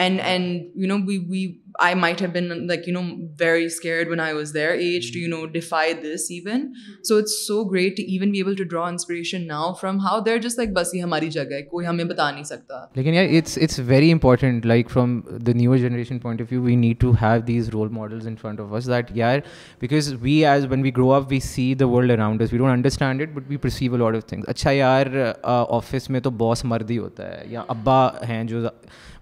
and 0.00 0.19
and 0.23 0.61
you 0.75 0.87
know 0.87 0.95
we 1.07 1.17
we 1.29 1.45
I 1.79 1.95
might 1.95 2.21
have 2.21 2.29
been 2.33 2.67
like 2.67 2.87
you 2.87 2.93
know 2.93 3.01
very 3.39 3.65
scared 3.65 4.09
when 4.09 4.19
I 4.19 4.33
was 4.33 4.47
scare 4.47 4.71
age 4.71 5.11
to 5.13 5.19
you 5.19 5.29
know 5.29 5.45
defy 5.45 5.93
this 5.93 6.25
even 6.29 6.67
so 7.03 7.17
it's 7.17 7.35
so 7.47 7.63
great 7.63 7.99
even 7.99 8.31
be 8.31 8.37
able 8.37 8.55
to 8.55 8.63
draw 8.63 8.85
inspiration 8.87 9.47
now 9.47 9.73
from 9.81 9.99
how 9.99 10.19
they're 10.19 10.37
just 10.37 10.59
like 10.59 10.69
بس 10.75 10.93
یہ 10.95 11.01
ہماری 11.01 11.29
جگہ 11.29 11.53
ہے 11.53 11.61
کوئی 11.61 11.87
ہمیں 11.87 12.03
بتا 12.03 12.29
نہیں 12.31 12.43
سکتا 12.43 12.85
لیکن 12.95 13.13
یار 13.13 13.27
it's 13.37 13.57
it's 13.57 13.79
very 13.85 14.11
important 14.11 14.65
like 14.65 14.89
from 14.89 15.19
the 15.47 15.53
new 15.55 15.75
generation 15.77 16.19
point 16.19 16.41
of 16.41 16.51
view 16.51 16.61
we 16.61 16.75
need 16.75 16.99
to 16.99 17.11
have 17.21 17.41
these 17.47 17.69
role 17.69 17.89
models 17.89 18.27
in 18.27 18.35
front 18.35 18.59
of 18.59 18.73
us 18.73 18.87
that 18.87 19.11
you 19.15 19.25
are 19.25 19.39
because 19.81 20.13
we 20.21 20.43
as 20.45 20.65
when 20.69 20.81
we 20.81 20.91
grow 20.97 21.11
up 21.13 21.31
we 21.31 21.39
see 21.39 21.73
the 21.75 21.87
world 21.87 22.11
around 22.11 22.41
we 22.51 22.57
don't 22.57 22.71
understand 22.71 23.21
it 23.21 23.33
but 23.33 23.49
we 23.49 23.57
perceive 23.57 24.05
odd 24.05 24.15
of 24.15 24.25
things 24.25 24.49
اچھا 24.49 24.71
یار 24.71 25.07
office 25.43 26.09
میں 26.09 26.19
تو 26.19 26.29
باس 26.29 26.65
مردی 26.65 26.97
ہوتا 26.97 27.29
ہے 27.31 27.43
یا 27.47 27.63
ابا 27.67 28.07
ہیں 28.27 28.43
جو 28.43 28.67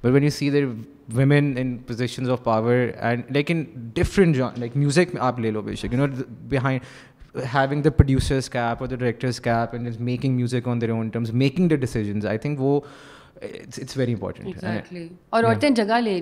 but 0.03 0.11
when 0.11 0.23
you 0.23 0.29
see 0.29 0.49
women 1.13 1.53
in 1.57 1.77
positions 1.77 2.29
of 2.29 2.43
power 2.43 2.87
and 2.97 3.23
لیکن 3.29 3.63
ڈفرنٹ 3.95 4.37
لائک 4.57 4.77
میوزک 4.77 5.15
آپ 5.19 5.39
لے 5.39 5.51
لو 5.51 5.61
بے 5.61 5.75
شک 5.75 5.93
you 5.93 6.05
know 6.05 6.13
behind 6.49 7.39
having 7.53 7.81
the 7.81 7.89
producers 7.89 8.49
cap 8.49 8.81
اور 8.81 8.87
the 8.87 8.95
the 8.95 9.11
cap 9.41 9.73
and 9.73 9.87
making 9.87 9.99
making 9.99 10.35
music 10.35 10.67
on 10.67 10.79
own 10.89 11.09
terms 11.09 11.31
decisions 11.69 12.25
I 12.25 12.37
think 12.37 12.61
وہ 12.61 12.79
اور 15.29 15.43
عورتیں 15.43 15.69
جگہ 15.69 15.99
لے 15.99 16.19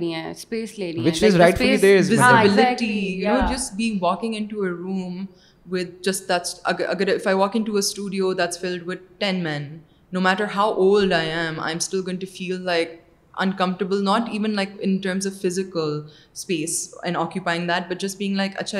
uncomfortable 13.39 14.03
not 14.03 14.29
even 14.31 14.55
like 14.55 14.69
in 14.79 14.97
terms 14.97 15.27
of 15.27 15.41
physical 15.41 15.99
space 16.33 16.77
and 17.03 17.17
occupying 17.17 17.67
that 17.67 17.89
but 17.89 18.01
just 18.01 18.21
like 18.21 18.57
اچھا 18.57 18.79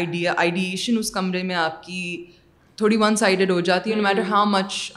ideation 0.00 0.98
اس 0.98 1.10
کمرے 1.10 1.42
میں 1.42 1.54
آپ 1.54 1.82
کی 1.82 2.02
تھوڑی 2.78 2.96
ون 2.96 3.16
سائڈیڈ 3.16 3.50
ہو 3.50 3.60
جاتی 3.60 3.90
ہے 3.90 3.96
no 3.96 4.02
matter 4.02 4.22
how 4.28 4.44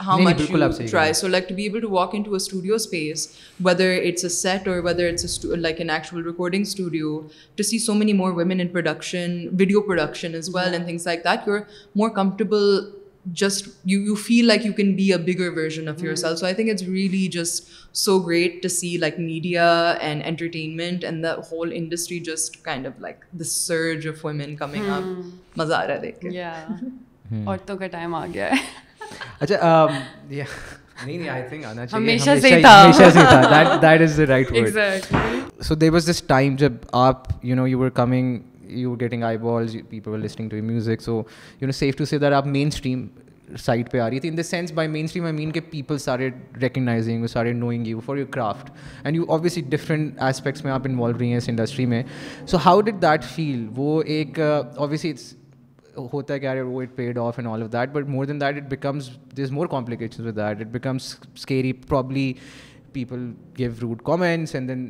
how 0.00 0.18
much 0.18 0.40
much 0.50 0.78
try 0.90 1.12
so 1.12 1.28
like 1.28 1.48
to 1.48 1.48
to 1.48 1.54
to 1.54 1.56
be 1.56 1.62
able 1.62 1.84
walk 1.84 2.14
in 2.14 2.22
studio 2.36 2.74
space 2.74 3.28
whether 3.60 3.90
it's 4.02 4.24
a 4.24 4.30
set 4.30 4.68
or 4.68 4.78
whether 4.84 5.08
it's 5.08 5.44
like 5.44 5.80
an 5.80 5.90
actual 5.90 6.24
recording 6.24 6.62
studio 6.62 7.20
to 7.56 7.62
see 7.62 7.78
so 7.78 7.94
many 7.94 8.12
more 8.12 8.32
women 8.32 8.60
in 8.60 8.68
production 8.68 9.38
video 9.52 9.80
production 9.82 10.34
as 10.34 10.48
well 10.54 10.72
and 10.72 10.86
things 10.86 11.06
like 11.06 11.24
that 11.24 11.48
you 11.48 11.54
are 11.54 11.60
more 11.94 12.10
comfortable 12.10 12.80
just 13.34 13.68
you 13.84 14.00
you 14.00 14.14
feel 14.14 14.46
like 14.46 14.66
you 14.66 14.72
can 14.72 14.94
be 14.94 15.12
a 15.12 15.18
bigger 15.22 15.50
version 15.56 15.88
of 15.88 16.02
your 16.04 16.14
self 16.14 16.38
so 16.38 16.46
I 16.46 16.54
think 16.54 16.70
it's 16.70 16.82
really 16.82 17.26
just 17.28 17.70
so 17.96 18.18
great 18.18 18.62
to 18.62 18.68
see 18.68 18.96
like 18.96 19.18
media 19.18 19.68
and 20.00 20.22
entertainment 20.26 21.04
and 21.04 21.24
the 21.24 21.34
whole 21.52 21.72
industry 21.74 22.18
just 22.20 22.62
kind 22.62 22.86
of 22.86 23.00
like 23.00 23.24
the 23.32 23.44
surge 23.44 24.08
of 24.08 24.24
women 24.24 24.56
coming 24.56 24.88
up 24.88 25.58
مزہ 25.58 25.74
آ 25.74 25.86
رہا 25.86 25.94
ہے 25.94 26.00
دیکھ 26.00 26.20
کے 26.20 26.42
عورتوں 27.46 27.76
کا 27.76 27.86
time 27.86 28.14
آ 28.14 28.24
گیا 28.34 28.48
ہے 28.48 28.56
اچھا 29.40 29.86
نہیں 31.04 31.16
نہیں 31.18 31.28
آئی 31.28 31.42
تھنک 31.48 31.64
آنا 31.64 31.86
چاہیے 31.86 32.04
ہمیشہ 32.04 32.30
سے 32.42 32.60
تھا 32.60 32.82
ہمیشہ 32.84 33.10
سے 33.10 33.20
تھا 33.20 33.40
that 33.42 33.82
that 33.82 34.00
is 34.00 34.16
the 34.18 34.26
right 34.26 34.52
word 34.52 35.62
so 35.62 35.74
there 35.74 35.90
was 35.90 36.10
this 36.10 36.22
time 36.22 36.56
جب 36.56 36.72
آپ 36.92 37.22
you 37.42 37.56
know 37.56 37.66
you 37.66 37.78
were 37.78 37.90
coming 37.90 38.38
you 38.68 38.94
getting 39.00 39.22
I 39.22 39.38
balls 39.38 39.76
people 39.88 40.20
listening 40.20 40.48
to 40.48 40.62
music 40.62 41.02
so 41.02 41.22
you 41.60 41.66
know 41.66 41.72
safe 41.72 41.96
to 41.96 42.04
see 42.04 42.18
that 42.18 42.32
آپ 42.32 42.46
مین 42.46 42.66
stream 42.66 43.06
site 43.56 43.90
پہ 43.92 43.98
آ 43.98 44.08
رہی 44.10 44.20
تھی 44.20 44.28
in 44.28 44.36
the 44.36 44.42
sense 44.42 44.72
by 44.72 44.88
main 44.88 45.04
stream 45.04 45.24
I 45.24 45.34
mean 45.34 45.50
کہ 45.52 45.60
people 45.70 45.98
سارے 45.98 46.28
recognising 46.60 47.26
سارے 47.26 47.52
knowing 47.52 47.86
you 47.86 48.00
for 48.00 48.16
your 48.16 48.26
craft 48.26 48.70
and 49.04 49.16
you 49.16 49.24
obviously 49.28 49.62
different 49.68 50.14
aspects 50.18 50.64
میں 50.64 50.72
آپ 50.72 50.86
انوالو 50.86 51.18
رہی 51.18 51.28
ہیں 51.28 51.36
اس 51.36 51.48
انڈسٹری 51.48 51.86
میں 51.86 52.02
so 52.46 52.56
how 52.64 52.80
did 52.80 53.02
that 53.02 53.24
feel 53.24 53.66
وہ 53.76 54.02
ایک 54.02 54.40
اوبیسلی 54.40 55.10
uh, 55.10 55.16
اٹس 55.16 55.34
ہوتا 56.12 56.34
ہے 56.34 56.38
کہ 56.38 56.48
it 56.48 56.96
paid 56.96 57.18
off 57.18 57.38
and 57.38 57.48
all 57.48 57.62
of 57.62 57.72
that 57.72 57.92
but 57.92 58.08
more 58.08 58.24
than 58.24 58.40
that 58.40 58.56
it 58.56 58.70
becomes 58.70 59.10
the 59.36 59.42
is 59.42 59.52
more 59.52 59.66
complication 59.66 60.26
with 60.26 60.36
that 60.36 60.60
it 60.60 60.66
becomes 60.66 61.14
scary 61.34 61.72
probably 61.72 62.32
people 62.92 63.30
give 63.58 63.70
rude 63.82 64.02
comments 64.02 64.54
and 64.54 64.68
then 64.68 64.88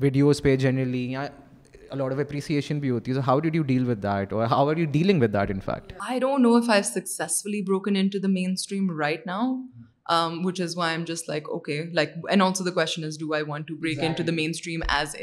videos 0.00 0.42
پہ 0.42 0.56
generally 0.56 1.04
یا 1.12 1.26
of 1.90 2.18
appreciation 2.18 2.78
بھی 2.80 2.90
ہوتی 2.90 3.10
ہے 3.10 3.14
so 3.14 3.20
how 3.20 3.26
how 3.28 3.40
did 3.40 3.54
you 3.54 3.60
you 3.60 3.66
deal 3.66 3.82
with 3.82 3.88
with 3.88 4.02
that 4.02 4.30
that 4.30 4.32
اور 4.32 4.46
are 4.50 4.82
dealing 4.92 5.22
in 5.22 5.60
fact 5.60 5.92
I 5.92 6.08
I 6.08 6.20
don't 6.20 6.40
know 6.40 6.60
fully 7.42 7.62
broken 7.62 7.96
in 7.96 8.08
to 8.08 8.18
the 8.18 8.28
main 8.30 8.52
stream 8.52 8.90
right 9.00 9.26
now 9.26 9.54
which 10.44 10.60
is 10.60 10.76
why 10.76 10.96
M 10.96 11.04
just 11.04 11.28
like 11.28 11.48
okay 11.50 11.82
like 11.92 12.10
and 12.28 12.42
also 12.42 12.64
the 12.64 12.70
question 12.70 13.04
is 13.04 13.18
do 13.20 13.32
I 13.34 13.44
want 13.48 13.68
to 13.68 13.76
break 13.76 14.02
in 14.02 14.12
to 14.12 14.22
the 14.22 14.32
main 14.32 14.50
stream 14.50 14.80
as 14.88 15.16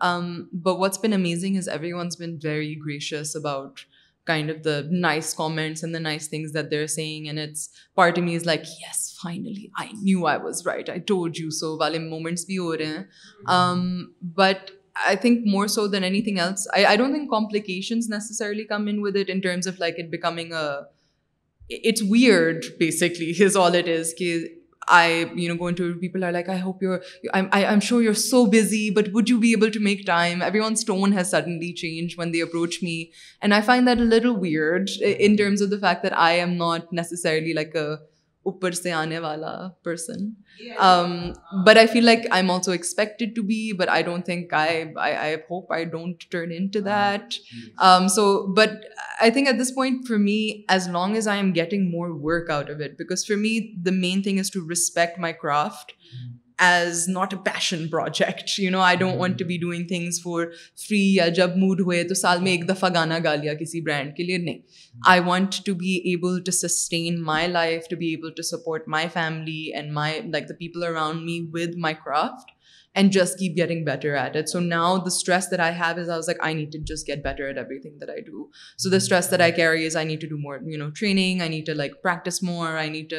is 0.00 0.46
what's 0.66 0.98
been 1.02 1.12
amazing 1.12 1.56
is 1.56 1.68
every 1.68 1.92
once 1.92 2.20
been 2.20 2.36
very 2.44 2.74
gracious 2.86 3.36
about 3.36 3.80
kind 4.26 4.50
of 4.50 4.64
the 4.64 4.80
nice 4.92 5.34
comments 5.34 5.84
and 5.84 5.94
the 5.94 6.00
nice 6.00 6.28
things 6.30 6.54
that 6.54 6.70
they're 6.70 6.86
seeing 6.86 7.26
and 7.26 7.40
it's 7.40 7.68
party 7.96 8.20
میز 8.20 8.46
like 8.46 8.62
yes 8.80 9.06
finally 9.22 9.66
I 9.80 9.88
knew 10.02 10.26
I 10.26 10.38
was 10.42 10.66
right 10.66 10.90
I 10.90 11.00
told 11.06 11.40
you 11.40 11.50
so 11.50 11.76
والے 11.80 11.98
moments 12.00 12.44
بھی 12.46 12.58
ہو 12.58 12.76
رہے 12.76 12.86
ہیں 12.86 14.04
but 14.34 14.70
I 15.06 15.16
think 15.16 15.46
more 15.46 15.68
so 15.68 15.86
than 15.88 16.04
anything 16.04 16.38
else, 16.38 16.66
I 16.74 16.96
don't 16.96 17.12
think 17.12 17.30
complications 17.30 18.08
necessarily 18.08 18.64
come 18.64 18.88
in 18.88 19.00
with 19.00 19.16
it 19.16 19.28
in 19.28 19.40
terms 19.40 19.66
of 19.66 19.78
like 19.78 19.98
it 19.98 20.10
becoming 20.10 20.52
it's 21.68 22.02
weird, 22.02 22.64
basically, 22.78 23.26
is 23.40 23.56
all 23.56 23.74
it 23.74 23.88
is. 23.88 24.14
I, 24.90 25.24
go 25.58 25.66
into, 25.66 25.96
people 25.96 26.24
are 26.24 26.32
like, 26.32 26.48
I 26.48 26.56
hope 26.56 26.80
I'm 27.34 27.80
sure 27.80 28.00
you're 28.00 28.14
so 28.14 28.46
busy, 28.46 28.90
but 28.90 29.12
would 29.12 29.28
you 29.28 29.38
be 29.38 29.52
able 29.52 29.70
to 29.70 29.80
make 29.80 30.06
time? 30.06 30.40
Everyone's 30.40 30.82
tone 30.82 31.12
has 31.12 31.30
suddenly 31.30 31.74
changed 31.74 32.16
when 32.16 32.32
they 32.32 32.40
approach 32.40 32.80
me. 32.82 33.12
And 33.42 33.52
I 33.52 33.60
find 33.60 33.86
that 33.86 33.98
a 33.98 34.04
little 34.04 34.34
weird 34.34 34.88
in 35.02 35.36
terms 35.36 35.60
of 35.60 35.68
the 35.68 35.78
fact 35.78 36.02
that 36.04 36.16
I 36.16 36.32
am 36.32 36.56
not 36.56 36.90
necessarily 36.90 37.52
like 37.52 37.74
a 37.74 38.00
اوپر 38.48 38.72
سے 38.72 38.92
آنے 38.92 39.18
والا 39.18 39.52
person 39.84 40.28
but 41.66 41.76
I 41.76 41.86
feel 41.86 42.04
like 42.04 42.26
I 42.30 42.42
am 42.42 42.50
also 42.50 42.70
expected 42.70 43.34
to 43.36 43.42
be 43.42 43.60
but 43.72 43.88
I 43.88 44.02
don't 44.02 44.24
think 44.24 44.54
I 44.54 44.84
I 44.96 45.14
I 45.14 45.34
hope 45.50 45.72
don't 45.92 46.24
turn 46.30 46.52
in 46.56 46.68
to 46.68 46.80
that 46.80 47.34
so 48.10 48.26
but 48.54 48.84
I 49.20 49.30
think 49.30 49.48
at 49.48 49.60
this 49.60 49.74
point 49.74 50.08
for 50.08 50.16
me 50.16 50.40
as 50.68 50.88
long 50.88 51.14
as 51.14 51.28
I 51.28 51.40
am 51.40 51.54
getting 51.54 51.90
more 51.90 52.08
work 52.22 52.50
out 52.50 52.70
of 52.70 52.80
it 52.84 52.98
because 52.98 53.26
for 53.26 53.36
me 53.36 53.58
the 53.84 53.94
main 53.94 54.22
thing 54.22 54.38
is 54.38 54.50
to 54.50 54.68
respect 54.68 55.18
my 55.18 55.34
craft 55.42 55.92
as 56.58 57.08
not 57.08 57.34
a 57.34 57.38
passion 57.44 57.86
project 57.88 58.58
you 58.60 58.70
know 58.70 58.80
I 58.80 58.96
don't 58.96 59.16
want 59.16 59.38
to 59.38 59.44
be 59.44 59.58
doing 59.58 59.86
things 59.86 60.20
for 60.22 60.46
free 60.88 61.00
یا 61.14 61.28
جب 61.36 61.56
mood 61.56 61.80
ہوئے 61.80 62.02
تو 62.04 62.14
سال 62.14 62.38
میں 62.38 62.52
hmm. 62.52 62.60
ایک 62.60 62.68
دفعہ 62.68 62.88
گانا 62.94 63.18
گا 63.24 63.34
لیا 63.34 63.54
کسی 63.54 63.80
برانڈ 63.80 64.16
کے 64.16 64.24
لیے 64.24 64.38
نہیں 64.38 64.58
I 64.94 65.20
want 65.20 65.64
to 65.66 65.74
be 65.74 65.96
able 66.04 66.40
to 66.42 66.52
sustain 66.52 67.22
my 67.22 67.48
life 67.48 67.88
to 67.90 67.96
be 67.96 68.08
able 68.08 68.30
to 68.30 68.42
support 68.42 68.88
my 68.88 69.08
family 69.14 69.60
and 69.72 69.92
my 69.92 70.20
like 70.24 70.48
the 70.48 70.54
people 70.54 70.84
around 70.84 71.22
me 71.22 71.40
with 71.52 71.76
my 71.76 71.94
craft 72.04 72.57
and 72.98 73.12
just 73.12 73.38
keep 73.38 73.56
getting 73.56 73.84
better 73.84 74.14
at 74.14 74.36
it 74.36 74.48
so 74.48 74.60
now 74.60 74.96
the 74.96 75.06
stress 75.06 75.50
that 75.50 75.60
I 75.60 75.74
have 75.74 76.00
is 76.00 76.10
as 76.10 76.28
like 76.28 76.40
I 76.42 76.54
need 76.54 76.72
to 76.72 76.78
just 76.84 77.08
get 77.08 77.22
better 77.24 77.44
at 77.44 77.58
every 77.58 77.78
thing 77.78 77.98
that 77.98 78.10
I 78.10 78.20
do 78.20 78.44
so 78.78 78.90
the 78.90 78.96
stress 78.96 79.30
that 79.30 79.40
I 79.40 79.62
hear 79.62 79.86
is 79.86 79.96
I 79.96 80.06
need 80.06 80.20
to 80.20 80.28
do 80.28 80.38
more 80.38 80.58
you 80.66 80.78
know 80.78 80.88
training 80.90 81.40
I 81.40 81.50
need 81.50 81.66
to 81.66 81.74
like 81.74 82.00
practice 82.02 82.42
more 82.42 82.68
I 82.68 82.90
need 82.90 83.10
to 83.10 83.16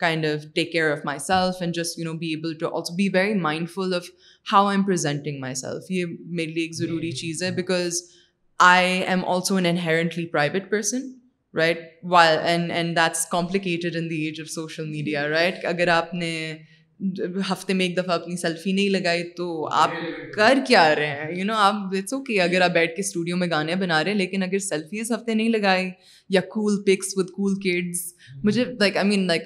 kind 0.00 0.26
of 0.26 0.46
take 0.54 0.72
care 0.72 0.90
of 0.90 1.04
my 1.04 1.18
self 1.18 1.60
and 1.60 1.74
just 1.74 1.98
you 1.98 2.04
know 2.04 2.18
be 2.18 2.28
able 2.28 2.54
to 2.54 2.74
also 2.76 2.94
be 2.96 3.08
very 3.14 3.34
mind 3.40 3.70
full 3.70 3.94
of 3.94 4.10
how 4.46 4.66
I 4.66 4.76
am 4.76 4.86
presenting 4.86 5.40
my 5.40 5.54
self 5.54 5.90
یہ 5.90 6.16
میرے 6.30 6.52
لیے 6.52 6.64
ایک 6.64 6.74
ضروری 6.76 7.12
چیز 7.12 7.42
ہے 7.42 7.50
because 7.52 8.02
I 8.60 8.98
am 9.00 9.24
also 9.26 9.54
an 9.54 9.66
inherently 9.66 10.26
private 10.26 10.70
person 10.70 11.10
right 11.54 11.80
and 12.12 12.96
that's 12.96 13.26
complicated 13.26 13.96
in 13.96 14.08
the 14.10 14.24
age 14.24 14.40
of 14.40 14.50
social 14.50 14.86
media 14.86 15.28
right 15.28 15.64
اگر 15.64 15.88
آپ 15.88 16.12
نے 16.14 16.32
ہفتے 17.50 17.74
میں 17.74 17.84
ایک 17.84 17.96
دفعہ 17.96 18.14
اپنی 18.14 18.36
سیلفی 18.36 18.72
نہیں 18.72 18.88
لگائی 18.90 19.22
تو 19.36 19.68
آپ 19.72 19.90
کر 20.34 20.58
کیا 20.66 20.94
رہے 20.94 21.06
ہیں 21.06 21.34
یو 21.34 21.44
نو 21.44 21.54
آپ 21.56 21.94
اٹس 21.96 22.12
اوکے 22.12 22.40
اگر 22.42 22.60
آپ 22.60 22.70
بیٹھ 22.70 22.94
کے 22.96 23.00
اسٹوڈیو 23.00 23.36
میں 23.36 23.48
گانے 23.50 23.74
بنا 23.76 24.02
رہے 24.04 24.10
ہیں 24.10 24.18
لیکن 24.18 24.42
اگر 24.42 24.58
سیلفی 24.60 25.00
اس 25.00 25.12
ہفتے 25.12 25.34
نہیں 25.34 25.48
لگائی 25.48 25.88
یا 26.30 26.40
cool 26.48 26.82
pics 26.86 27.16
with 27.18 27.30
cool 27.32 27.54
kids 27.60 28.12
مجھے 28.44 28.64
like 28.80 28.96
I 28.96 29.08
mean 29.08 29.26
like 29.26 29.42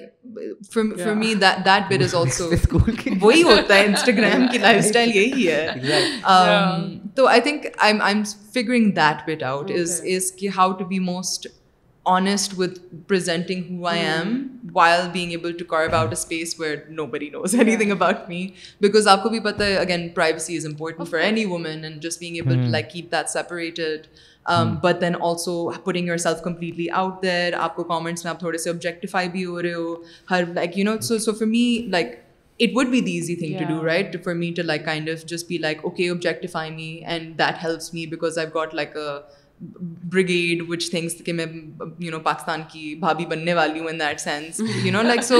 me 1.15 1.33
that 1.35 1.91
but 1.91 2.01
is 2.01 2.15
also 2.15 2.49
وہی 3.21 3.41
ہوتا 3.43 3.75
ہے 3.75 3.85
انسٹاگرام 3.85 4.47
کی 4.51 4.57
لائف 4.57 4.83
اسٹائل 4.85 5.15
یہی 5.15 5.47
ہے 5.47 5.67
um, 6.25 6.91
تو 7.15 7.27
I 7.27 7.41
think 7.41 7.65
I 7.77 7.93
am 8.03 8.23
figuring 8.53 8.91
that 8.91 9.27
but 9.27 9.43
out 9.45 9.71
is 9.71 10.01
is 10.15 10.31
کہ 10.31 10.49
how 10.57 10.71
to 10.71 10.85
be 10.85 10.99
most 11.01 11.47
honest 12.05 12.53
with 12.57 12.77
presenting 13.07 13.63
who 13.69 13.85
I 13.87 14.01
am 14.01 14.37
why 14.73 15.01
being 15.13 15.31
able 15.31 15.51
to 15.51 15.65
carve 15.65 15.83
about 15.83 15.99
out 15.99 16.11
space 16.11 16.59
where 16.59 16.75
نو 16.89 17.05
بڑی 17.05 17.29
knows 17.29 17.55
any 17.55 17.75
thing 17.77 17.91
about 17.91 18.29
me 18.29 18.47
because 18.81 19.07
آپ 19.07 19.23
کو 19.23 19.29
بھی 19.29 19.39
پتہ 19.39 19.63
ہے 19.63 19.77
again 19.77 20.07
privacy 20.09 20.57
is 20.57 20.65
important 20.65 21.09
for 21.09 21.19
any 21.19 21.45
women 21.45 21.83
and 21.83 22.01
just 22.03 22.19
being 22.19 22.35
able 22.35 22.55
to 22.55 22.69
like 22.71 22.89
keep 22.89 23.11
that 23.11 23.29
separated 23.29 24.07
but 24.81 25.01
then 25.01 25.15
also 25.21 25.69
putting 25.85 26.07
your 26.07 26.17
self 26.17 26.41
completely 26.43 26.89
out 26.93 27.23
there 27.23 27.53
آپ 27.59 27.75
کو 27.75 27.83
comments 27.83 28.23
میں 28.23 28.29
آپ 28.29 28.39
تھوڑے 28.39 28.57
سے 28.57 28.69
آبجیکٹیفائی 28.69 29.29
بھی 29.29 29.45
ہو 29.45 29.61
رہے 29.61 29.73
ہو 29.73 29.95
ہر 30.31 30.43
like 30.53 30.77
you 30.77 30.85
know 30.85 30.99
so 31.01 31.17
so 31.17 31.33
for 31.33 31.47
me 31.47 31.65
like 31.87 32.15
it 32.59 32.69
would 32.73 32.87
be 32.87 32.99
the 33.01 33.11
easy 33.11 33.35
thing 33.35 33.57
to 33.59 33.65
do 33.69 33.85
right 33.85 34.15
for 34.23 34.33
me 34.33 34.51
to 34.55 34.61
like 34.61 34.85
kind 34.85 35.09
of 35.09 35.25
just 35.25 35.47
be 35.47 35.57
like 35.57 35.79
okay 35.83 36.09
objectify 36.09 36.71
me 36.71 36.91
and 37.05 37.37
that 37.39 37.63
helps 37.63 37.93
me 37.93 38.05
because 38.05 38.37
I 38.37 38.47
got 38.55 38.75
like 38.75 38.97
brigade 40.11 40.63
which 40.69 40.89
things 40.91 41.15
کہ 41.25 41.33
میں 41.33 41.45
you 41.99 42.11
know 42.11 42.19
Pakistan 42.19 42.61
کی 42.71 42.95
بھابھی 42.95 43.25
بننے 43.25 43.53
والی 43.53 43.79
ہوں 43.79 43.87
in 43.87 43.99
that 43.99 44.19
sense 44.19 44.61
you 44.83 44.91
know 44.91 45.01
like 45.01 45.23
so 45.23 45.35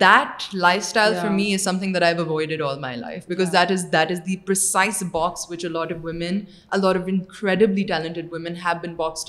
that 0.00 0.54
life 0.54 0.82
style 0.82 1.14
for 1.14 1.30
me 1.30 1.54
is 1.54 1.64
some 1.64 1.78
thing 1.78 1.94
that 1.94 2.02
I 2.02 2.14
avoided 2.18 2.62
all 2.62 2.78
my 2.78 2.96
life 2.96 3.26
because 3.28 3.52
that 3.52 3.70
is 3.70 3.86
that 3.92 4.10
is 4.10 4.18
the 4.26 4.36
precise 4.36 5.02
box 5.12 5.50
which 5.50 5.64
a 5.64 5.68
lot 5.68 5.92
of 5.92 6.04
women 6.04 6.40
talented 7.86 8.32
women 8.32 8.54
have 8.54 8.74
been 8.82 8.94
box 8.94 9.24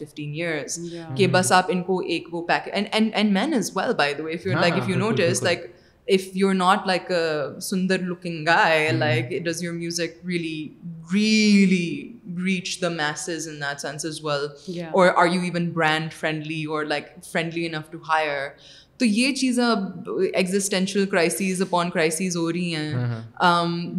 fifteen 0.00 0.32
years 0.32 0.78
کہ 1.16 1.26
بس 1.26 1.52
آپ 1.52 1.64
ان 1.68 1.82
کو 1.82 1.98
ایک 2.00 2.34
وہ 2.34 2.46
pack 2.46 2.68
and 2.72 3.32
man 3.32 3.54
is 3.54 3.70
well 3.76 3.92
by 3.92 4.14
the 4.14 4.22
way 4.22 4.34
like 4.44 4.74
if 4.74 4.88
you 4.88 4.96
notice 4.96 5.42
like 5.42 5.66
if 6.08 6.34
you're 6.34 6.54
not 6.54 6.86
like 6.86 7.10
a 7.10 7.54
sundar 7.58 8.04
looking 8.08 8.44
guy, 8.44 8.88
mm-hmm. 8.88 8.98
like 8.98 9.44
does 9.44 9.62
your 9.62 9.74
music 9.74 10.18
really 10.24 12.16
reach 12.32 12.80
the 12.80 12.90
masses 12.90 13.46
in 13.46 13.60
that 13.60 13.80
sense 13.80 14.04
as 14.04 14.22
well? 14.22 14.54
Or 14.92 15.12
are 15.12 15.26
you 15.26 15.42
even 15.42 15.72
brand 15.72 16.14
friendly 16.14 16.64
or 16.66 16.86
like 16.86 17.24
friendly 17.24 17.66
enough 17.66 17.90
to 17.90 17.98
hire? 18.00 18.56
تو 19.00 19.04
یہ 19.04 19.34
چیزیں 19.34 19.64
اب 19.64 20.08
existential 20.34 21.04
crisis 21.06 21.60
upon 21.62 21.90
crisis 21.90 22.36
ہو 22.36 22.50
رہی 22.52 22.74
ہیں 22.74 22.94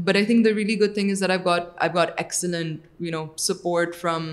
but 0.06 0.16
I 0.16 0.26
think 0.26 0.46
the 0.46 0.50
really 0.56 0.80
good 0.80 0.94
thing 0.94 1.12
is 1.12 1.24
I 1.24 1.40
got 1.46 1.70
I 1.78 1.90
got 1.96 2.12
excellent 2.18 2.88
you 3.00 3.12
know 3.12 3.26
support 3.38 3.96
from 3.96 4.28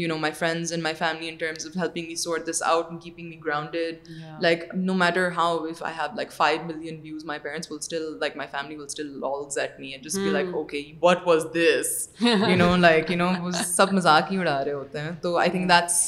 you 0.00 0.08
know 0.08 0.16
my 0.16 0.34
friends 0.38 0.72
and 0.72 0.82
my 0.82 0.94
family 0.94 1.28
in 1.28 1.36
terms 1.36 1.66
of 1.66 1.76
helping 1.76 2.06
me 2.06 2.14
sort 2.14 2.46
this 2.48 2.62
out 2.62 2.86
and 2.88 3.02
keeping 3.02 3.28
me 3.28 3.36
grounded 3.46 4.08
like 4.40 4.64
no 4.74 4.94
matter 4.94 5.28
how 5.36 5.58
if 5.64 5.82
I 5.82 5.94
have 5.98 6.16
like 6.16 6.32
five 6.32 6.60
million 6.66 7.00
views 7.02 7.24
my 7.24 7.40
parents 7.40 7.70
will 7.70 7.78
still 7.78 8.10
like 8.20 8.36
my 8.36 8.48
family 8.52 8.76
will 8.76 8.84
still 8.84 9.12
لالز 9.20 9.58
at 9.58 9.78
me 9.80 9.88
and 9.88 10.04
جس 10.04 10.18
be 10.18 10.30
like 10.30 10.54
okay 10.54 10.82
what 11.02 11.26
was 11.26 11.46
this 11.54 12.08
you 12.20 12.56
know 12.56 12.76
like 12.76 13.10
you 13.10 13.16
know 13.16 13.50
سب 13.66 13.92
مذاق 13.92 14.32
ہی 14.32 14.38
اڑا 14.38 14.64
رہے 14.64 14.72
ہوتے 14.72 15.00
ہیں 15.00 15.10
تو 15.22 15.36
I 15.36 15.50
think 15.50 15.68
that's 15.68 16.08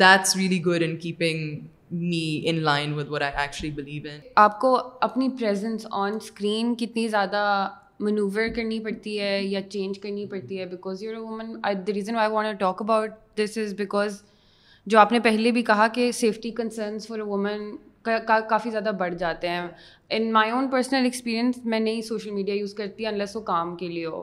that's 0.00 0.36
really 0.36 0.64
good 0.64 0.82
in 0.82 0.96
keeping 0.96 1.60
me 1.94 2.40
in 2.44 2.54
in 2.56 2.62
line 2.62 2.92
with 2.92 3.22
I 3.22 3.32
actually 3.36 3.70
believe 3.70 4.10
آپ 4.36 4.58
کو 4.60 4.76
اپنی 5.00 5.28
پریزنس 5.38 5.86
آن 5.90 6.14
اسکرین 6.14 6.74
کتنی 6.74 7.06
زیادہ 7.08 7.44
منوور 8.00 8.48
کرنی 8.56 8.78
پڑتی 8.80 9.18
ہے 9.20 9.42
یا 9.42 9.60
چینج 9.62 9.98
کرنی 9.98 10.26
پڑتی 10.26 10.58
ہے 10.60 10.66
because 10.66 11.02
because 11.02 11.18
women 11.18 11.54
the 11.62 11.92
reason 11.94 12.16
I 12.16 12.30
want 12.30 12.60
talk 12.60 12.82
about 12.82 13.10
this 13.38 13.58
is 13.58 14.22
جو 14.86 14.98
آپ 14.98 15.12
نے 15.12 15.20
پہلے 15.20 15.50
بھی 15.50 15.62
کہا 15.62 15.86
کہ 15.88 16.10
سیفٹی 16.12 16.50
کنسرنس 16.50 17.06
فور 17.06 17.18
وومن 17.18 17.70
کافی 18.04 18.70
زیادہ 18.70 18.90
بڑھ 18.98 19.14
جاتے 19.14 19.48
ہیں 19.48 19.66
in 20.10 20.32
my 20.32 20.50
own 20.50 20.68
personal 20.70 21.04
experience 21.04 21.64
میں 21.64 21.80
نہیں 21.80 22.02
سوشل 22.02 22.30
میڈیا 22.30 22.54
یوز 22.54 22.74
کرتی 22.74 23.04
ہوں 23.04 23.12
انلیس 23.12 23.36
وہ 23.36 23.40
کام 23.42 23.76
کے 23.76 23.88
لیے 23.88 24.06
ہو 24.06 24.22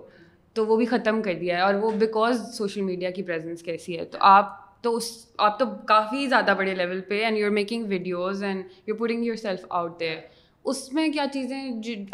تو 0.56 0.66
وہ 0.66 0.78
بھی 0.78 0.86
ختم 0.86 1.22
کر 1.22 1.34
دیا 1.34 1.56
ہے 1.58 1.62
اور 1.62 1.74
وہ 1.74 1.92
بیکاز 1.92 2.42
سوشل 2.54 2.82
میڈیا 2.82 3.10
کی 3.10 3.24
پریزنس 3.24 3.64
کیسی 3.64 3.98
ہے 4.00 4.06
تو 4.06 4.18
آپ 4.22 4.71
تو 4.84 4.96
اس 4.96 5.10
آپ 5.38 5.58
تو 5.60 5.66
کافی 5.88 6.28
زیادہ 6.28 6.54
بڑے 6.58 6.76
لیول 6.76 7.02
پہ 7.02 7.24
and 7.24 7.38
you 7.38 7.46
are 7.46 7.52
making 7.52 7.86
videos 7.88 8.44
and 8.44 8.64
you 8.88 8.96
putting 8.96 9.26
your 9.26 9.36
self 9.36 9.66
out 9.70 10.00
there 10.00 10.18
اس 10.66 10.92
میں 10.94 11.08
کیا 11.10 11.26
چیزیں 11.34 11.72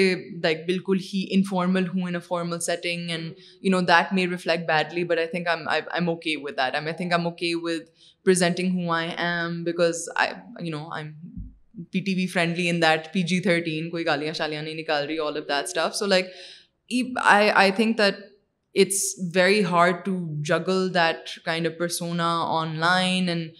لائک 0.42 0.66
بالکل 0.66 0.99
ہی 1.14 1.27
انفارمل 1.31 1.87
ہوں 1.88 2.03
in 2.03 2.21
formal 2.21 2.61
setting 2.61 3.11
and 3.11 3.33
you 3.62 3.71
know 3.71 3.81
that 3.81 4.12
reflect 4.12 4.66
badly 4.68 5.05
but 5.05 5.18
I 5.18 5.27
think 5.27 5.49
okay 10.75 11.03
P 11.92 12.01
T 12.01 12.14
V 12.14 12.27
friendly 12.27 12.71
in 12.71 12.83
that 12.83 13.12
P 13.12 13.23
G 13.23 13.40
thirteen 13.40 13.90
کوئی 13.90 14.07
گالیاں 14.07 14.33
شالیاں 14.33 14.62
نہیں 14.62 14.75
نکال 14.75 15.07
رہی 15.07 15.18
all 15.18 15.37
of 15.37 15.49
that 15.49 15.64
stuff 15.64 15.97
so 15.97 16.07
like 16.07 16.27
that 17.88 18.14
it's 18.75 19.03
very 19.35 19.64
hard 19.64 19.95
to 20.05 20.42
juggle 20.42 20.95
that 20.95 21.45
kind 21.45 21.66
of 21.66 21.73
persona 21.79 22.40
on 22.40 22.79
line 22.79 23.29
and 23.29 23.51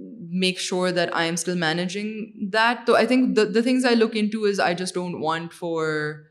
make 0.28 0.58
sure 0.58 0.92
that 0.92 1.14
I 1.14 1.24
am 1.24 1.36
still 1.36 1.56
managing 1.56 2.48
that. 2.50 2.86
So 2.86 2.96
I 2.96 3.06
think 3.06 3.34
the 3.34 3.62
things 3.62 3.84
I 3.84 3.94
look 3.94 4.16
into 4.16 4.44
is 4.44 4.58
I 4.60 4.74
don't 4.74 5.20
want 5.20 5.52
for 5.52 6.26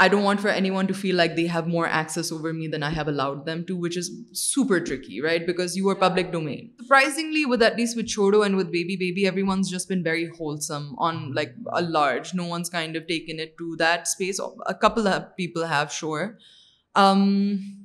anyone 0.00 0.86
to 0.86 0.94
feel 0.94 1.16
like 1.16 1.34
they 1.34 1.46
have 1.46 1.66
more 1.66 1.86
access 1.86 2.30
over 2.30 2.52
me 2.52 2.68
than 2.68 2.84
I 2.84 2.90
have 2.90 3.08
allowed 3.08 3.46
them 3.46 3.64
to, 3.66 3.76
which 3.76 3.96
is 3.96 4.12
super 4.32 4.78
tricky, 4.80 5.20
right? 5.20 5.44
Because 5.44 5.76
you 5.76 5.88
are 5.88 5.96
public 5.96 6.30
domain. 6.30 6.70
Surprisingly, 6.80 7.44
at 7.60 7.76
least 7.76 7.96
with 7.96 8.06
Chhoro 8.06 8.46
and 8.46 8.56
with 8.56 8.70
Baby, 8.70 9.26
everyone's 9.26 9.68
just 9.68 9.88
been 9.88 10.04
very 10.04 10.28
wholesome 10.28 10.94
on 10.98 11.32
like 11.34 11.52
a 11.72 11.82
large. 11.82 12.32
No 12.32 12.44
one's 12.44 12.70
kind 12.70 12.94
of 12.94 13.08
taken 13.08 13.40
it 13.40 13.58
to 13.58 13.74
that 13.78 14.06
space. 14.06 14.38
A 14.66 14.74
couple 14.74 15.08
of 15.08 15.36
people 15.36 15.66
have, 15.66 15.92
sure. 15.92 16.38
Um, 16.94 17.84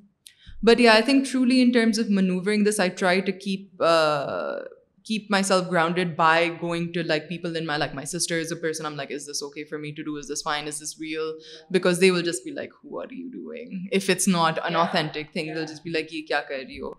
but 0.62 0.80
yeah, 0.80 0.94
I 0.94 1.02
think 1.02 1.28
truly 1.28 1.62
in 1.62 1.72
terms 1.74 1.98
of 1.98 2.10
maneuvering 2.10 2.63
this, 2.63 2.80
I 2.80 2.89
try 2.89 3.22
to 3.22 3.32
keep 3.32 3.72
uh, 3.80 4.60
keep 5.06 5.32
my 5.32 5.44
self 5.44 5.72
grounded 5.72 6.16
by 6.16 6.50
going 6.62 6.88
to 6.94 7.02
like 7.06 7.28
people 7.30 7.56
and 7.56 7.68
my 7.68 7.80
like 7.80 7.94
my 7.96 8.06
sister 8.08 8.39
is 8.39 8.54
a 8.54 8.60
person 8.60 8.86
M 8.86 8.96
like 8.96 9.12
is 9.12 9.28
this 9.30 9.44
okay 9.44 9.63
for 9.63 9.80
me 9.80 9.92
to 9.92 10.04
do 10.04 10.16
is 10.16 10.32
this 10.32 10.44
fine 10.44 10.68
is 10.68 10.82
is 10.82 10.96
real 11.02 11.32
because 11.72 12.02
they 12.02 12.12
will 12.12 12.24
just 12.24 12.46
be 12.46 12.52
like 12.52 12.74
who 12.84 13.00
are 13.00 13.12
you 13.12 13.28
doing 13.32 13.88
if 13.92 14.10
it's 14.10 14.28
not 14.28 14.60
an 14.63 14.76
authentic 14.76 15.34
thing 15.34 15.56
will 15.56 15.66
just 15.66 15.84
be 15.84 15.92
like 15.92 16.13
یہ 16.13 16.22
کیا 16.28 16.42
کر 16.42 16.63
رہی 16.68 16.80
ہو 16.80 16.94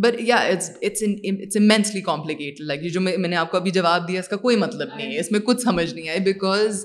but 0.00 0.20
yeah 0.20 0.36
it's 0.36 1.56
mentally 1.56 2.00
complicated 2.00 2.60
like 2.60 2.84
یہ 2.84 2.88
جو 2.88 3.00
میں 3.00 3.16
نے 3.18 3.36
آپ 3.36 3.50
کو 3.50 3.56
ابھی 3.56 3.70
جواب 3.70 4.08
دیا 4.08 4.20
اس 4.20 4.28
کا 4.28 4.36
کوئی 4.36 4.56
مطلب 4.56 4.88
نہیں 4.96 5.12
ہے 5.12 5.18
اس 5.20 5.30
میں 5.32 5.40
کچھ 5.40 5.60
سمجھ 5.62 5.92
نہیں 5.94 6.08
آئی 6.08 6.20
بیکاز 6.20 6.84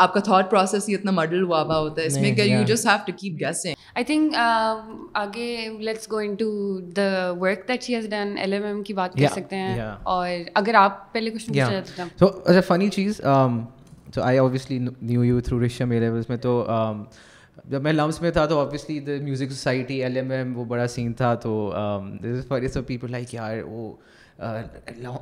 آپ 0.00 0.12
کا 0.14 0.20
تھاٹ 0.20 0.50
پروسیس 0.50 0.88
ہی 0.88 0.94
اتنا 0.94 1.10
ماڈل 1.10 1.42
ہوا 1.42 1.62
ہوا 1.62 1.78
ہوتا 1.78 2.02
ہے 2.02 2.06
اس 2.06 2.16
میں 2.16 2.32
کہ 2.32 2.42
you 2.42 2.62
just 2.66 2.86
have 2.86 2.98
to 3.06 3.12
keep 3.18 3.40
guessing 3.40 3.74
I 3.94 4.04
think 4.04 4.34
آگے 5.14 5.68
let's 5.80 6.10
go 6.10 6.16
in 6.16 6.34
to 6.34 6.50
the 6.96 7.30
work 7.40 7.66
that 7.68 7.82
she 7.82 7.94
has 7.94 8.08
done 8.10 8.34
L 8.38 8.52
M 8.52 8.64
M 8.64 8.82
کی 8.82 8.94
بات 8.94 9.14
کر 9.14 9.32
سکتے 9.32 9.56
ہیں 9.56 9.88
اور 10.04 10.28
اگر 10.54 10.74
آپ 10.74 11.12
پہلے 11.12 11.30
کچھ 11.30 11.46
پوچھنا 11.46 11.70
چاہتے 11.70 12.02
ہیں 12.02 12.08
تو 12.18 12.30
اچھا 12.44 12.60
فنی 12.66 12.88
چیز 12.90 13.20
تو 14.12 14.22
I 14.22 14.38
obviously 14.38 14.78
knew 14.78 15.24
you 15.24 15.40
through 15.40 15.64
رشم 15.64 15.90
اے 15.90 16.00
لیولس 16.00 16.28
میں 16.28 16.36
تو 16.36 16.64
um, 16.70 17.02
جب 17.64 17.82
میں 17.82 17.92
لمس 17.92 18.20
میں 18.22 18.30
تھا 18.30 18.44
تو 18.46 18.58
obviously 18.60 18.98
the 19.00 19.12
music 19.22 19.50
society 19.50 20.02
L 20.02 20.16
M 20.16 20.30
M 20.30 20.56
وہ 20.58 20.64
بڑا 20.64 20.86
سین 20.88 21.12
تھا 21.12 21.34
تو 21.34 21.72
پیپل 22.86 23.06
um, 23.06 23.10
لائک 23.10 23.34
یار 23.34 23.58
وہ 23.64 23.92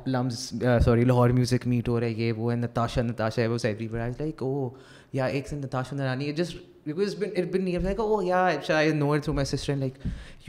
LUMS 0.00 0.39
sorry 0.85 1.03
Lahore 1.03 1.29
music 1.29 1.67
meet 1.67 1.89
ہو 1.89 1.99
رہا 1.99 2.07
ہے 2.07 2.11
یہ 2.11 2.31
وہ 2.31 2.51
ہے 2.51 2.57
نتاشا 2.57 3.01
نتاشا 3.01 3.41
ہے 3.41 3.47
وہ 3.47 3.57
سیوری 3.57 3.87
بڑا 3.87 4.07
لائک 4.07 4.43
او 4.43 4.69
یا 5.13 5.25
ایک 5.25 5.47
سے 5.47 5.55
Natasha 5.55 5.95
Noorani 5.95 6.31
just 6.31 6.57
because 6.85 7.15
been 7.15 7.29
it 7.35 7.51
been 7.53 7.63
near 7.65 7.79
like 7.79 7.99
oh 7.99 8.21
yeah 8.21 8.49
شاید 8.63 8.95
know 8.95 9.11
it 9.11 9.23
through 9.23 9.33
my 9.33 9.45
sister 9.45 9.75
like 9.75 9.93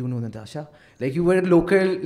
you 0.00 1.31
are 1.31 1.43
local 1.43 2.06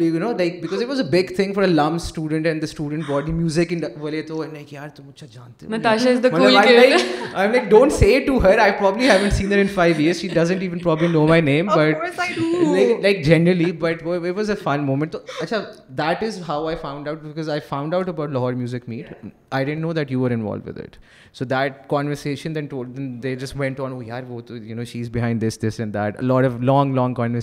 because 0.62 0.83
was 0.83 1.01
a 1.01 1.03
big 1.03 1.33
thing 1.37 1.53
for 1.53 1.62
a 1.62 1.66
LUMS 1.66 1.95
student 1.95 2.47
and 2.47 2.62
this 2.62 2.81
body 3.09 3.33
music 3.33 3.64
انڈے 3.71 4.23
توانشاسنٹ 4.23 6.33
my 11.12 11.40
name 11.40 11.66
but 11.66 11.97
like 13.03 13.25
generally 13.25 13.73
but 13.73 14.07
was 14.37 14.51
a 14.51 14.57
fine 14.62 14.81
movement 14.81 15.12
تو 15.12 15.18
اچھا 15.40 15.64
that 15.88 16.23
is 16.23 16.42
how 16.49 16.66
I 16.66 16.77
found 16.83 17.09
out 17.09 17.23
because 17.23 17.49
I 17.49 17.61
found 17.68 17.95
out 17.95 18.09
about 18.09 18.31
Lahore 18.31 18.53
music 18.53 18.88
meet 18.88 19.27
I 19.51 19.64
done 19.64 19.81
know 19.81 19.92
do 19.92 20.25
are 20.25 20.31
انت 20.31 20.97
so 21.33 21.45
دانورڈ 21.45 23.01
this 25.40 25.62
this 25.62 25.81
long 26.61 26.95
log 26.95 27.14
کانور 27.14 27.40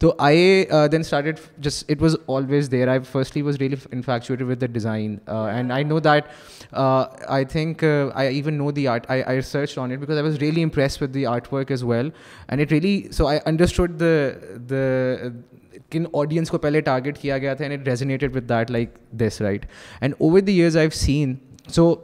تو 0.00 0.14
I 0.18 0.64
then 0.92 1.00
started 1.00 1.38
just 1.58 1.90
it 1.90 2.02
was 2.02 2.16
always 2.28 2.70
there 2.70 2.88
I 2.88 3.00
firstly 3.12 3.42
was 3.42 3.56
really 3.56 3.76
infatuated 3.92 4.42
with 4.42 4.60
the 4.60 4.66
design 4.66 5.16
and 5.26 5.72
I 5.72 5.84
know 5.84 5.98
that 5.98 6.24
I 6.72 7.14
I 7.26 7.44
think 7.44 7.84
even 8.16 8.54
know 8.54 8.70
the 8.70 8.88
art 8.88 9.10
آنیک 9.10 10.10
I 10.10 10.22
was 10.22 10.36
really 10.36 10.62
impress 10.62 11.02
with 11.02 11.14
the 11.14 11.26
art 11.26 11.52
work 11.52 11.72
as 11.72 11.84
well 11.84 12.10
and 12.48 12.60
it 12.60 12.72
really 12.72 13.00
so 13.12 13.26
I 13.26 13.38
understood 13.44 14.00
the 14.00 14.28
the 14.70 15.28
کن 15.90 16.04
audience 16.14 16.50
کو 16.50 16.58
پہلے 16.58 16.80
target 16.80 17.18
کیا 17.18 17.38
گیا 17.38 17.54
تھا 17.54 17.64
and 17.64 17.80
it 17.80 17.88
resonated 17.88 18.36
with 18.36 18.48
that 18.48 18.70
like 18.70 18.90
this 19.12 19.40
right 19.40 19.66
and 20.00 20.14
over 20.18 20.40
the 20.40 20.52
years 20.52 20.76
I 20.76 20.90
seen 20.90 21.34
so 21.68 21.94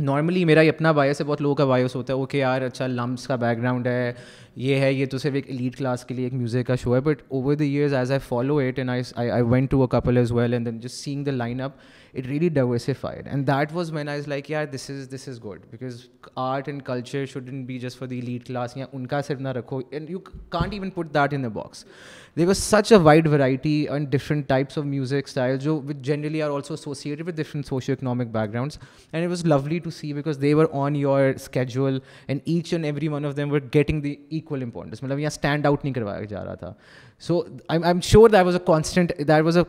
normally 0.00 0.44
میرا 0.44 0.62
ہی 0.62 0.68
اپنا 0.68 0.92
بایس 0.92 1.20
ہے 1.20 1.26
بہت 1.26 1.40
لوگوں 1.40 1.54
کا 1.54 1.64
بایس 1.64 1.96
ہوتا 1.96 2.12
ہے 2.12 2.18
وہ 2.18 2.26
کہ 2.26 2.36
یار 2.36 2.62
اچھا 2.62 2.86
لمس 2.86 3.26
کا 3.26 3.36
بیک 3.36 3.58
گراؤنڈ 3.58 3.86
ہے 3.86 4.12
یہ 4.56 4.76
ہے 4.76 4.92
یہ 4.92 5.06
تو 5.06 5.18
صرف 5.18 5.34
ایک 5.34 5.50
لیڈ 5.50 5.76
کلاس 5.76 6.04
کے 6.04 6.14
لیے 6.14 6.24
ایک 6.24 6.32
میوزک 6.32 6.66
کا 6.66 6.74
شو 6.74 6.94
ہے 6.94 7.00
but 7.00 7.22
over 7.28 7.54
the 7.54 7.64
years 7.64 7.94
as 7.94 8.10
I 8.10 8.20
follow 8.28 8.56
it 8.56 8.78
and 8.78 8.90
I 8.90 9.30
I 9.30 9.42
went 9.42 9.70
to 9.70 9.80
a 9.82 9.86
couple 9.90 10.18
as 10.18 10.32
well 10.32 10.52
and 10.52 10.66
then 10.66 10.80
just 10.80 10.94
seeing 10.94 11.24
the 11.24 11.30
line 11.30 11.60
up 11.60 11.72
it 12.14 12.26
really 12.26 12.48
diversified 12.48 13.28
and 13.28 13.46
that 13.46 13.72
was 13.72 13.92
man 13.92 14.08
I 14.08 14.22
like 14.26 14.50
یار 14.50 14.66
this 14.66 14.90
is 14.90 15.08
this 15.14 15.28
is 15.28 15.44
good 15.44 15.60
because 15.70 16.00
art 16.34 16.68
and 16.68 16.82
culture 16.82 17.26
should 17.26 17.50
be 17.66 17.78
just 17.78 17.98
for 17.98 18.08
the 18.08 18.20
elite 18.20 18.44
class 18.44 18.76
یا 18.76 18.86
ان 18.92 19.06
کا 19.06 19.22
صرف 19.22 19.40
نہ 19.40 19.48
رکھو 19.48 19.80
and 19.90 20.10
you 20.10 20.18
can't 20.48 20.72
even 20.72 20.90
put 20.90 21.14
that 21.14 21.34
in 21.34 21.42
box 21.42 21.84
they 22.36 22.44
was 22.46 22.58
such 22.58 22.92
a 22.92 22.98
wide 22.98 23.26
variety 23.28 23.74
and 23.90 24.08
different 24.12 24.46
types 24.48 24.78
of 24.78 24.84
music 24.84 25.26
style 25.26 25.56
جو 25.56 25.74
what 25.86 25.96
generally 26.04 26.42
are 26.42 26.50
also 26.50 26.74
associated 26.74 27.28
with 27.28 27.36
different 27.36 27.66
socio 27.66 27.92
economic 27.92 28.26
back 28.26 28.52
grounds 28.52 28.78
and 29.12 29.24
it 29.24 29.28
was 29.30 29.44
lovely 29.46 29.78
to 29.78 29.90
see 29.90 30.12
because 30.12 30.40
they 30.42 30.54
were 30.54 30.66
on 30.72 30.96
your 30.96 31.32
schedule 31.34 31.98
and 32.28 32.40
each 32.44 32.72
and 32.72 32.84
every 32.84 33.08
one 33.08 33.24
of 33.24 33.36
them 33.36 33.52
were 33.52 33.60
getting 33.74 34.00
the 34.00 34.14
equal 34.28 34.62
importance 34.62 35.02
مطلب 35.02 35.18
یہاں 35.18 35.30
stand 35.30 35.66
out 35.66 35.84
نہیں 35.84 35.94
کروایا 35.94 36.24
جا 36.24 36.44
رہا 36.44 36.54
تھا 36.54 36.72
so 37.22 37.40
I 37.68 37.80
am 37.84 38.00
sure 38.00 38.30
that 38.30 38.44
was 38.44 38.54
a 38.54 38.64
constant 38.66 39.12
that 39.18 39.44
was 39.44 39.58
a 39.58 39.64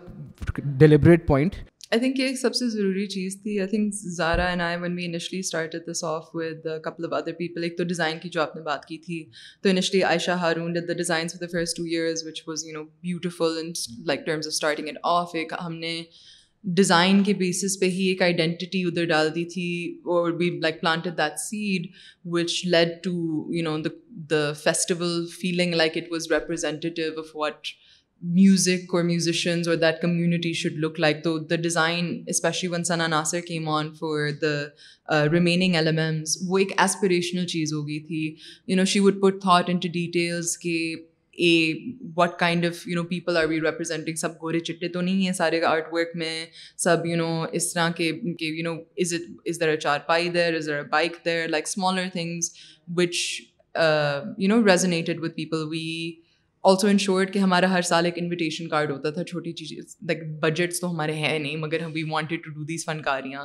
deliberate 0.78 1.28
point 1.28 1.56
I 1.92 2.00
think 2.00 2.20
یہ 2.20 2.26
ایک 2.26 2.38
سب 2.40 2.56
سے 2.56 2.68
ضروری 2.70 3.06
چیز 3.08 3.36
تھی 3.42 3.60
I 3.60 3.70
think 3.70 3.94
Zara 4.12 4.46
and 4.46 4.62
I 4.62 4.78
one 4.78 5.16
start 5.16 5.76
this 5.88 6.04
off 6.04 6.30
with 6.34 6.68
couple 6.84 7.06
of 7.06 7.14
other 7.14 7.34
people 7.34 7.64
ایک 7.64 7.78
تو 7.78 7.84
ڈیزائن 7.84 8.20
کی 8.20 8.30
جو 8.30 8.42
آپ 8.42 8.56
نے 8.56 8.62
بات 8.62 8.86
کی 8.86 8.98
تھی 8.98 9.24
تو 9.64 9.70
initially 9.70 10.02
Ayesha 10.04 10.38
Haroon 10.42 10.76
the 10.76 10.94
the 10.94 11.18
for 11.30 11.48
first 11.48 11.78
two 11.78 11.84
years 11.86 12.26
which 12.28 12.42
was 12.48 12.66
you 12.68 12.74
know 12.74 12.84
beautiful 12.84 13.60
like 14.06 14.26
terms 14.26 14.48
of 14.48 14.52
of 14.52 14.54
starting 14.54 14.88
and 14.88 14.98
ایک 15.34 15.54
ہم 15.62 15.76
نے 15.76 16.02
ڈیزائن 16.64 17.24
کے 17.24 17.34
بیسس 17.34 17.80
پہ 17.80 17.86
ہی 17.90 18.08
ایک 18.08 18.22
آئیڈینٹی 18.22 18.84
ادھر 18.84 19.06
ڈال 19.06 19.34
دی 19.36 19.44
تھی 19.46 19.70
اور 20.06 20.32
we 20.32 20.50
like 20.60 20.80
planted 20.82 21.18
that 21.18 21.40
seed 21.40 21.88
which 22.34 22.62
lead 22.68 22.98
to 23.04 23.12
you 23.54 23.64
know 23.64 23.78
the 23.80 23.90
the 24.30 24.52
festival 24.64 25.26
feeling 25.32 25.74
like 25.76 25.98
it 25.98 26.12
was 26.12 26.32
representative 26.32 27.20
of 27.20 27.36
what 27.36 27.68
music 28.24 28.94
اور 28.96 29.04
میوزیشنز 29.04 29.68
اور 29.68 29.76
that 29.76 30.02
community 30.02 30.52
should 30.54 30.78
look 30.78 31.00
like 31.00 31.24
تو 31.24 31.38
the 31.40 31.56
design 31.56 32.06
especially 32.28 32.70
when 32.70 32.84
Sana 32.84 33.08
Nasir 33.08 33.40
came 33.48 33.70
on 33.70 33.94
for 33.94 34.30
the 34.42 35.24
remaining 35.32 35.76
elements 35.76 36.38
وہ 36.50 36.58
ایک 36.58 36.72
aspirational 36.78 37.46
چیز 37.46 37.74
ہو 37.74 37.88
گئی 37.88 38.00
تھی 38.00 38.24
you 38.68 38.78
know 38.78 38.86
she 38.86 39.00
would 39.00 39.22
put 39.22 39.42
thought 39.42 39.70
in 39.70 39.78
to 39.78 39.90
details 39.94 40.58
کہ 40.58 40.96
اے 41.38 41.74
what 42.18 42.38
kind 42.40 42.66
of 42.66 42.88
you 42.88 42.96
know 42.96 43.04
people 43.04 43.38
are 43.38 43.46
we 43.46 43.60
representing 43.62 44.16
سب 44.16 44.34
گورے 44.42 44.60
چٹے 44.60 44.88
تو 44.88 45.02
نہیں 45.02 45.26
ہیں 45.26 45.34
سارے 45.34 45.62
آرٹ 45.66 45.94
ورک 45.94 46.16
میں 46.16 46.46
سب 46.78 47.06
یو 47.06 47.18
نو 47.18 47.46
اس 47.52 47.74
طرح 47.74 47.92
کے 47.92 48.12
you 48.40 48.64
know 48.64 48.74
is 48.98 49.14
is 49.46 49.62
it 49.62 49.70
a 49.70 49.78
چار 49.78 50.00
پائی 50.08 50.30
there 50.30 50.56
is 50.56 50.68
there 50.68 50.78
a 50.78 50.84
bike 50.92 51.26
there 51.26 51.48
like 51.48 51.64
smaller 51.68 52.08
things 52.14 52.52
which 52.98 53.16
you 54.38 54.48
know 54.48 54.66
resonated 54.68 55.24
with 55.24 55.36
people 55.36 55.68
we 55.68 55.90
also 56.64 56.88
ensured 56.88 57.32
کہ 57.34 57.40
ہمارا 57.40 57.70
ہر 57.72 57.82
سال 57.82 58.06
ایک 58.06 58.18
انویٹیشن 58.18 58.68
کارڈ 58.68 58.92
ہوتا 58.92 59.10
تھا 59.10 59.24
چھوٹی 59.24 59.52
چیز 59.54 59.96
لائک 60.02 60.20
بجٹس 60.42 60.80
تو 60.82 60.92
ہمارے 60.92 61.14
ہیں 61.14 61.38
نہیں 61.40 61.56
مگر 61.58 61.82
we 61.94 62.04
wanted 62.04 62.44
to 62.44 62.52
do 62.52 62.64
these 62.64 62.86
فنکاریاں 62.86 63.45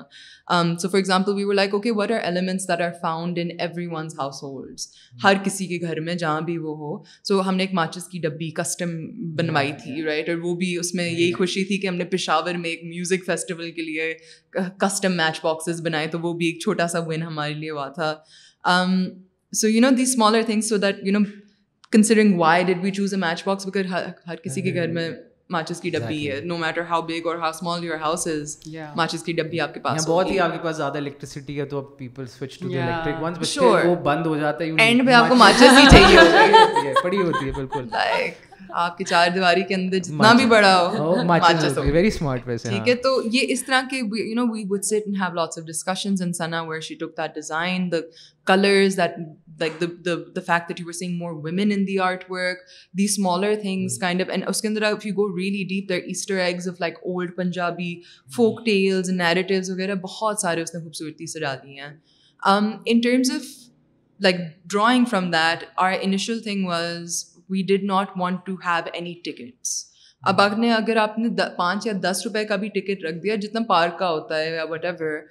so 0.78 0.88
for 0.88 0.96
example 0.96 1.34
we 1.34 1.44
were 1.44 1.52
like 1.52 1.74
okay 1.74 1.90
what 1.90 2.12
are 2.12 2.20
elements 2.20 2.68
that 2.68 2.80
are 2.80 2.90
found 3.00 3.38
in 3.38 3.50
every 3.58 3.86
once 3.86 4.14
house 4.18 4.42
holds 4.42 4.86
ہر 5.24 5.42
کسی 5.44 5.66
کے 5.66 5.78
گھر 5.80 6.00
میں 6.00 6.14
جہاں 6.14 6.40
بھی 6.40 6.56
وہ 6.58 6.76
ہو 6.76 6.92
سو 7.24 7.40
ہم 7.48 7.56
نے 7.56 7.62
ایک 7.62 7.74
ماچس 7.74 8.06
کی 8.08 8.18
ڈبی 8.18 8.50
کسٹم 8.52 8.94
بنوائی 9.36 9.70
hmm. 9.70 9.82
تھی 9.82 10.02
رائٹ 10.02 10.28
اور 10.28 10.38
وہ 10.38 10.54
بھی 10.56 10.76
اس 10.76 10.94
میں 10.94 11.08
یہی 11.08 11.26
hmm. 11.26 11.36
خوشی 11.38 11.64
تھی 11.64 11.78
کہ 11.78 11.86
ہم 11.86 11.96
نے 11.96 12.04
پشاور 12.12 12.54
میں 12.54 12.70
ایک 12.70 12.84
میوزک 12.84 13.26
فیسٹیول 13.26 13.70
کے 13.70 13.82
لیے 13.82 14.12
کسٹم 14.78 15.16
میچ 15.16 15.40
باکسز 15.42 15.82
بنائے 15.82 16.06
تو 16.06 16.20
وہ 16.20 16.32
بھی 16.32 16.46
ایک 16.46 16.60
چھوٹا 16.60 16.88
سا 16.88 17.00
ون 17.06 17.22
ہمارے 17.22 17.54
لیے 17.54 17.70
ہوا 17.70 17.88
تھا 17.90 18.14
so 19.52 19.68
you 19.68 19.80
know 19.80 19.94
the 19.96 20.02
smaller 20.02 20.42
things 20.46 20.68
so 20.68 20.76
that 20.76 21.04
you 21.04 21.18
know 21.18 21.24
considering 21.92 22.38
why 22.40 22.64
did 22.64 22.82
we 22.82 22.90
choose 22.90 23.14
a 23.14 23.20
match 23.20 23.42
box 23.44 23.66
because 23.66 23.92
ہر 24.28 24.36
کسی 24.36 24.62
کے 24.62 24.74
گھر 24.74 24.88
میں 24.88 25.10
ماچس 25.50 25.80
کی 25.80 25.90
ڈبی 25.90 26.30
ہے 26.30 26.40
نو 26.40 26.56
میٹر 26.56 26.82
ہاؤ 26.88 27.02
بگ 27.02 27.26
اور 27.26 27.36
how 27.36 27.50
small 27.50 27.84
your 27.84 27.98
house 28.00 28.26
is 28.26 28.58
ماچس 28.96 29.22
کی 29.22 29.32
ڈبی 29.32 29.60
آپ 29.60 29.74
کے 29.74 29.80
پاس 29.80 30.08
بہت 30.08 30.30
ہی 30.30 30.38
آپ 30.38 30.52
کے 30.52 30.58
پاس 30.64 30.76
زیادہ 30.76 30.98
الیکٹریسٹی 30.98 31.58
ہے 31.60 31.64
تو 31.64 31.78
اب 31.78 31.96
people 31.98 32.26
switch 32.28 32.58
to 32.58 32.68
the 32.68 32.78
electric 32.78 33.22
ones 33.22 33.38
but 33.38 33.86
وہ 33.86 33.94
بند 34.02 34.26
ہو 34.26 34.36
جاتا 34.36 34.64
ہے 34.64 34.70
اینڈ 34.78 35.02
میں 35.02 35.14
آپ 35.14 35.28
کو 35.28 35.34
ماچس 35.34 35.78
ہی 35.78 35.86
چاہیے 35.90 36.92
پڑی 37.02 37.22
ہوتی 37.22 37.46
ہے 37.46 37.52
بالکل 37.52 37.86
لائک 37.92 38.47
آپ 38.76 38.96
کی 38.98 39.04
چار 39.04 39.28
دیواری 39.34 39.62
کے 39.68 39.74
اندر 39.74 39.98
جتنا 39.98 40.32
بھی 40.32 40.46
بڑا 40.46 40.72
ہو 40.92 41.14
ویری 41.86 42.06
اسمارٹ 42.06 42.44
ٹھیک 42.44 42.66
ہاں۔ 42.66 42.86
ہے 42.86 42.94
تو 42.96 43.10
یہ 43.26 43.40
اس 43.42 43.50
اس 43.52 43.64
طرح 43.66 43.82
کے 43.82 43.96
کے 43.96 43.98
you 43.98 44.16
you 44.16 44.24
you 44.24 44.34
know 44.34 44.44
we 44.46 44.64
would 44.64 44.84
have 44.92 45.34
lots 45.34 45.36
of 45.36 45.44
of 45.52 45.58
of 45.58 45.66
discussions 45.66 46.22
in 46.22 46.28
in 46.28 46.32
Sana 46.34 46.60
where 46.62 46.80
she 46.80 46.94
took 46.94 47.00
that 47.08 47.16
that 47.16 47.26
that 47.26 47.34
design 47.34 47.88
the 47.88 47.96
the 47.96 48.06
colours 48.46 48.98
like 48.98 49.82
like 49.82 50.38
fact 50.46 50.80
more 51.12 51.32
women 51.44 51.70
the 51.70 51.84
the 51.86 51.98
art 52.00 52.24
work 52.30 52.58
smaller 53.00 53.54
things 53.62 53.98
kind 54.00 54.22
and 54.28 54.44
اندر 54.64 54.82
if 54.84 55.06
go 55.16 55.28
deep 55.38 55.92
Easter 55.94 56.38
eggs 56.40 56.68
old 56.68 57.36
Punjabi 57.36 57.94
folk 58.30 58.64
tales 58.66 59.70
وغیرہ 59.70 59.94
بہت 60.02 60.40
سارے 60.40 60.62
اس 60.62 60.74
نے 60.74 60.80
خوبصورتی 60.80 61.26
سے 61.26 61.40
ڈال 61.40 61.56
دی 61.62 61.78
ہیں 61.78 61.94
in 62.86 63.00
terms 63.00 63.30
of 63.32 63.56
like 64.20 64.36
drawing 64.66 65.04
from 65.04 65.30
that 65.30 65.64
are 65.76 65.92
initial 66.00 66.40
we 67.50 67.62
did 67.68 67.84
not 67.84 68.10
want 68.16 68.46
to 68.46 68.54
have 68.66 68.90
any 68.92 69.14
tickets 69.24 69.84
اب 70.22 70.40
اگر 70.40 70.56
نے 70.56 70.72
اگر 70.72 70.96
آپ 70.96 71.18
نے 71.18 71.28
پانچ 71.56 71.86
یا 71.86 71.92
دس 72.02 72.22
روپے 72.24 72.44
کا 72.44 72.56
بھی 72.56 72.68
ٹکٹ 72.68 73.04
رکھ 73.04 73.16
دیا 73.16 73.34
جتنا 73.34 73.60
پارک 73.68 73.98
کا 73.98 74.10
ہوتا 74.10 74.38
ہے 74.38 74.54
یا 74.54 74.64
what 74.70 74.84
ever 74.84 75.20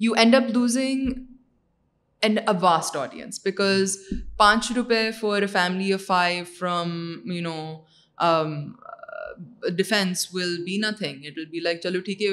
you 0.00 0.12
end 0.16 0.34
up 0.34 0.50
losing 0.54 1.10
and 2.22 2.38
a 2.38 2.54
vast 2.60 2.96
audience 2.96 3.40
because 3.44 3.96
پانچ 4.36 4.72
روپے 4.76 5.10
for 5.20 5.42
a 5.42 5.46
family 5.46 5.92
of 5.92 6.06
five 6.06 6.44
from 6.58 7.20
you 7.24 7.42
know 7.42 7.58
Defence 9.70 10.26
will 10.34 10.56
be 10.64 10.76
nothing 10.76 10.96
thing 10.98 11.26
it 11.26 11.38
will 11.38 11.44
be 11.44 11.60
like 11.60 11.80
چلو 11.80 12.00
ٹھیک 12.00 12.22
ہے 12.22 12.28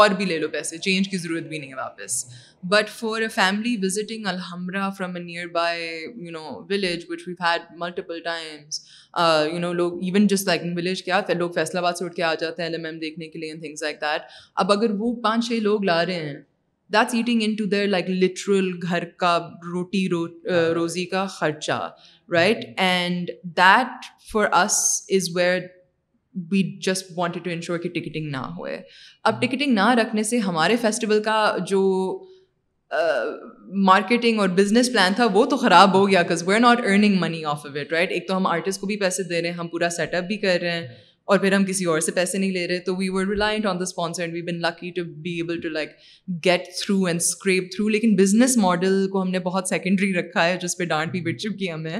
اور 0.00 0.10
بھی 0.10 0.24
لے 0.24 0.38
لو 0.38 0.48
پیسے 0.48 0.78
چینج 0.78 1.08
کی 1.08 1.18
ضرورت 1.18 1.44
بھی 1.44 1.58
نہیں 1.58 1.70
ہے 1.70 1.76
واپس 1.76 2.24
but 2.64 2.88
for 2.90 3.22
a 3.22 3.28
family 3.28 3.76
visiting 3.82 4.26
Alhamra 4.26 4.90
from 4.98 5.16
a 5.16 5.22
near 5.22 5.46
by 5.52 5.88
you 6.16 6.30
know 6.30 6.44
village 6.70 7.04
which 7.08 7.28
had 7.40 7.62
multiple 7.78 8.20
times 8.20 8.80
you 9.52 9.58
know 9.58 9.72
لوگ 9.72 10.02
ایون 10.02 10.26
جسٹ 10.26 10.46
لائک 10.46 10.62
ولیج 10.76 11.02
کیا 11.02 11.20
لوگ 11.34 11.50
فیصلہ 11.50 11.78
آباد 11.78 11.98
سے 11.98 12.04
اٹھ 12.04 12.14
کے 12.14 12.22
آ 12.22 12.34
جاتے 12.34 12.62
ہیں 12.62 12.70
ایم 12.70 12.84
ایم 12.84 12.98
دیکھنے 12.98 13.28
کے 13.28 13.38
لیے 13.38 13.54
تھنگس 13.56 13.82
لائک 13.82 14.00
دیٹ 14.00 14.30
اب 14.56 14.72
اگر 14.72 14.94
وہ 14.98 15.14
پانچ 15.22 15.48
چھ 15.48 15.62
لوگ 15.62 15.84
لا 15.84 16.04
رہے 16.06 16.24
ہیں 16.24 16.40
that's 16.90 17.14
eating 17.14 17.42
in 17.42 17.54
to 17.54 17.64
their 17.64 17.86
like 17.86 18.10
literal 18.10 18.70
گھر 18.82 19.04
کا 19.16 19.36
روٹی 19.64 20.08
روزی 20.74 21.04
کا 21.04 21.26
خرچہ 21.30 21.88
right 22.28 22.64
and 22.76 23.30
that 23.56 24.04
for 24.32 24.46
us 24.54 24.80
is 25.08 25.28
where 25.34 25.60
we 26.34 26.62
just 26.80 27.12
wanted 27.16 27.44
to 27.44 27.50
ensure 27.50 27.78
کہ 27.78 27.88
ٹکٹنگ 27.90 28.30
نہ 28.30 28.44
ہوئے 28.56 28.80
اب 29.24 29.40
ٹکٹنگ 29.42 29.78
ہاں۔ 29.78 29.94
نہ 29.94 30.00
رکھنے 30.00 30.22
سے 30.22 30.38
ہمارے 30.40 30.76
فیسٹیول 30.76 31.22
کا 31.22 31.56
جو 31.68 31.82
مارکیٹنگ 33.82 34.38
اور 34.40 34.48
بزنس 34.54 34.90
پلان 34.92 35.12
تھا 35.16 35.26
وہ 35.32 35.44
تو 35.46 35.56
خراب 35.56 35.94
ہو 35.94 36.08
گیا 36.08 36.22
cause 36.22 36.42
we 36.46 36.54
are 36.54 36.60
not 36.60 36.80
earning 36.80 37.20
money 37.20 37.44
off 37.44 37.64
a 37.66 37.78
it 37.80 37.92
right 37.92 38.12
ایک 38.12 38.26
تو 38.28 38.36
ہم 38.36 38.46
آرٹسٹ 38.46 38.80
کو 38.80 38.86
بھی 38.86 38.96
پیسے 38.96 39.22
دے 39.22 39.40
رہے 39.40 39.48
ہیں 39.48 39.56
ہم 39.56 39.68
پورا 39.68 39.90
سیٹ 39.90 40.14
اپ 40.14 40.24
بھی 40.24 40.36
کر 40.36 40.58
رہے 40.60 40.70
ہیں 40.70 40.86
اور 41.28 41.38
پھر 41.38 41.52
ہم 41.52 41.64
کسی 41.64 41.84
اور 41.84 42.00
سے 42.00 42.12
پیسے 42.12 42.38
نہیں 42.38 42.50
لے 42.50 42.66
رہے 42.68 42.78
تو 42.80 42.94
we 42.96 43.08
were 43.08 43.26
reliant 43.26 43.66
on 43.66 43.78
the 43.78 43.82
sponsor 43.82 44.22
and 44.22 44.34
we 44.34 44.42
been 44.42 44.60
lucky 44.60 44.90
to 44.90 45.02
be 45.18 45.34
able 45.34 45.60
to 45.60 45.68
like 45.68 45.90
get 46.44 46.66
through 46.76 47.04
and 47.04 47.20
scrape 47.20 47.70
through 47.72 47.88
لیکن 47.88 48.14
بزنس 48.16 48.56
ماڈل 48.56 49.06
کو 49.08 49.22
ہم 49.22 49.30
نے 49.30 49.38
بہت 49.40 49.68
سیکنڈری 49.68 50.12
رکھا 50.14 50.46
ہے 50.46 50.56
جس 50.62 50.76
پہ 50.78 50.84
ڈانٹ 50.84 51.12
بھی 51.12 51.20
بٹ 51.22 51.40
چکی 51.40 51.70
ہمیں 51.70 51.98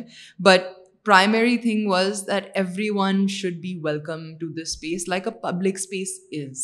but 0.41 0.71
primary 1.07 1.57
thing 1.59 1.89
was 1.89 2.23
that 2.27 2.51
every 2.55 2.89
one 2.91 3.27
should 3.29 3.61
be 3.61 3.79
welcome 3.85 4.25
to 4.39 4.49
the 4.49 4.61
space 4.61 5.09
like 5.09 5.29
a 5.29 5.39
public 5.43 5.75
space 5.75 6.19
از 6.33 6.64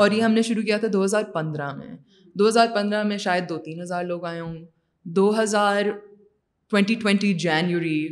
اور 0.00 0.10
یہ 0.10 0.22
ہم 0.22 0.32
نے 0.32 0.42
شروع 0.42 0.62
کیا 0.62 0.78
تھا 0.78 0.88
دو 0.92 1.04
ہزار 1.04 1.24
پندرہ 1.34 1.74
میں 1.74 1.96
دو 2.36 2.48
ہزار 2.48 2.66
پندرہ 2.74 3.02
میں 3.02 3.18
شاید 3.18 3.48
دو 3.48 3.58
تین 3.58 3.80
ہزار 3.82 4.04
لوگ 4.04 4.24
آئے 4.24 4.40
ہوں 4.40 4.58
دو 5.06 5.30
ہزار 5.42 5.90
ٹوینٹی 6.72 6.94
ٹوینٹی 6.94 7.32
جنوری 7.34 8.06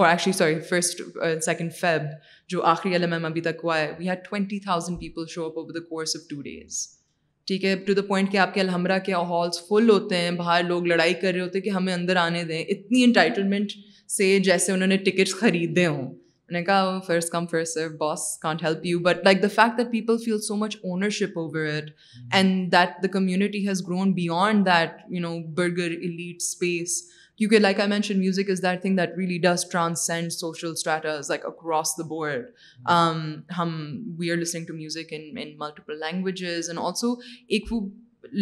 اور 0.00 0.06
actually 0.06 0.32
sorry 0.32 0.60
first 0.60 1.00
second 1.44 1.72
Feb 1.72 2.02
جو 2.50 2.62
آخری 2.62 2.94
ایم 2.94 3.24
ابھی 3.24 3.40
تک 3.40 3.64
ہوا 3.64 3.78
ہے 3.78 3.92
we 3.98 4.08
had 4.08 4.24
twenty 4.24 4.58
thousand 4.58 5.00
people 5.00 5.26
show 5.28 5.44
up 5.46 5.58
over 5.58 5.72
the 5.72 5.80
course 5.80 6.16
of 6.16 6.28
two 6.30 6.40
days 6.42 6.86
ٹھیک 7.48 7.64
ہے 7.64 7.74
ٹو 7.76 7.94
دا 7.94 8.02
پوائنٹ 8.02 8.30
کہ 8.32 8.36
آپ 8.36 8.54
کے 8.54 8.60
الحمرہ 8.60 8.98
کے 8.98 9.12
ہالس 9.12 9.60
فل 9.68 9.90
ہوتے 9.90 10.16
ہیں 10.16 10.30
باہر 10.30 10.62
لوگ 10.64 10.86
لڑائی 10.86 11.14
کر 11.14 11.32
رہے 11.32 11.40
ہوتے 11.40 11.58
ہیں 11.58 11.64
کہ 11.64 11.70
ہمیں 11.70 11.92
اندر 11.94 12.16
آنے 12.16 12.44
دیں 12.44 12.62
اتنی 12.64 13.04
انٹائٹلمنٹ 13.04 13.72
سے 14.10 14.38
جیسے 14.38 14.72
انہوں 14.72 14.88
نے 14.88 14.96
ٹکٹس 14.96 15.34
خریدے 15.34 15.86
ہوں 15.86 15.98
انہوں 15.98 16.60
نے 16.60 16.64
کہا 16.64 16.98
first 17.06 17.30
come 17.32 17.46
first 17.46 17.78
boss 17.98 18.20
can't 18.38 18.62
help 18.62 18.86
you 18.86 18.98
but 18.98 19.24
like 19.24 19.42
the 19.42 19.48
fact 19.48 19.78
that 19.78 19.90
people 19.92 20.16
feel 20.24 20.40
so 20.40 20.56
much 20.56 20.76
ownership 20.76 21.38
over 21.38 21.66
it 21.66 21.90
and 22.32 22.72
that 22.72 23.02
the 23.02 23.08
community 23.08 23.66
has 23.68 23.86
grown 23.88 24.12
beyond 24.12 24.66
that 24.66 25.00
you 25.10 25.20
know 25.20 25.36
burger 25.54 25.90
elite 25.90 26.36
space 26.36 27.02
کیونکہ 27.40 27.58
like 27.58 27.80
I 27.80 27.88
mention 27.88 28.18
music 28.18 28.50
is 28.50 28.62
that 28.62 28.82
thing 28.82 28.96
that 28.96 29.16
really 29.18 29.38
does 29.38 29.64
transcend 29.70 30.32
social 30.32 30.72
like 30.86 31.46
across 31.46 31.96
the 31.98 32.06
board 32.06 32.44
ہم 33.58 33.74
we 34.18 34.30
are 34.30 34.36
listening 34.36 34.66
to 34.66 34.74
music 34.74 35.12
in 35.12 35.56
multiple 35.58 35.98
languages 36.00 36.68
and 36.68 36.80
also 36.82 37.14
ایک 37.48 37.72
وہ 37.72 37.80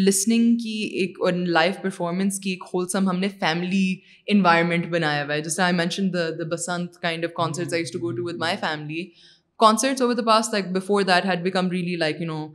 listening 0.00 0.57
کی 0.57 0.79
ایک 1.01 1.21
اور 1.21 1.33
live 1.33 1.73
performance 1.83 2.39
کی 2.41 2.51
ایک 2.51 2.65
wholesome 2.75 3.09
ہم 3.09 3.19
نے 3.19 3.29
فیملی 3.41 3.97
انوائرمنٹ 4.27 4.87
بنایا 4.87 5.25
ہوا 5.25 5.35
ہے 5.35 5.41
جیسے 5.41 5.63
I 5.63 5.75
mention 5.75 6.13
the 6.13 6.29
the 6.31 6.49
Basant 6.51 7.01
kind 7.03 7.25
of 7.25 7.35
concerts 7.35 7.75
I 7.75 7.85
to 7.85 7.99
to 7.99 8.07
go 8.07 8.29
with 8.29 8.37
my 8.37 8.57
family 8.61 9.05
concerts 9.61 10.03
over 10.03 10.15
the 10.15 10.23
pass 10.23 10.53
like 10.53 10.73
before 10.73 11.03
that 11.03 11.27
had 11.27 11.43
become 11.43 11.71
really 11.71 11.97
like 11.97 12.21
you 12.21 12.27
know 12.27 12.47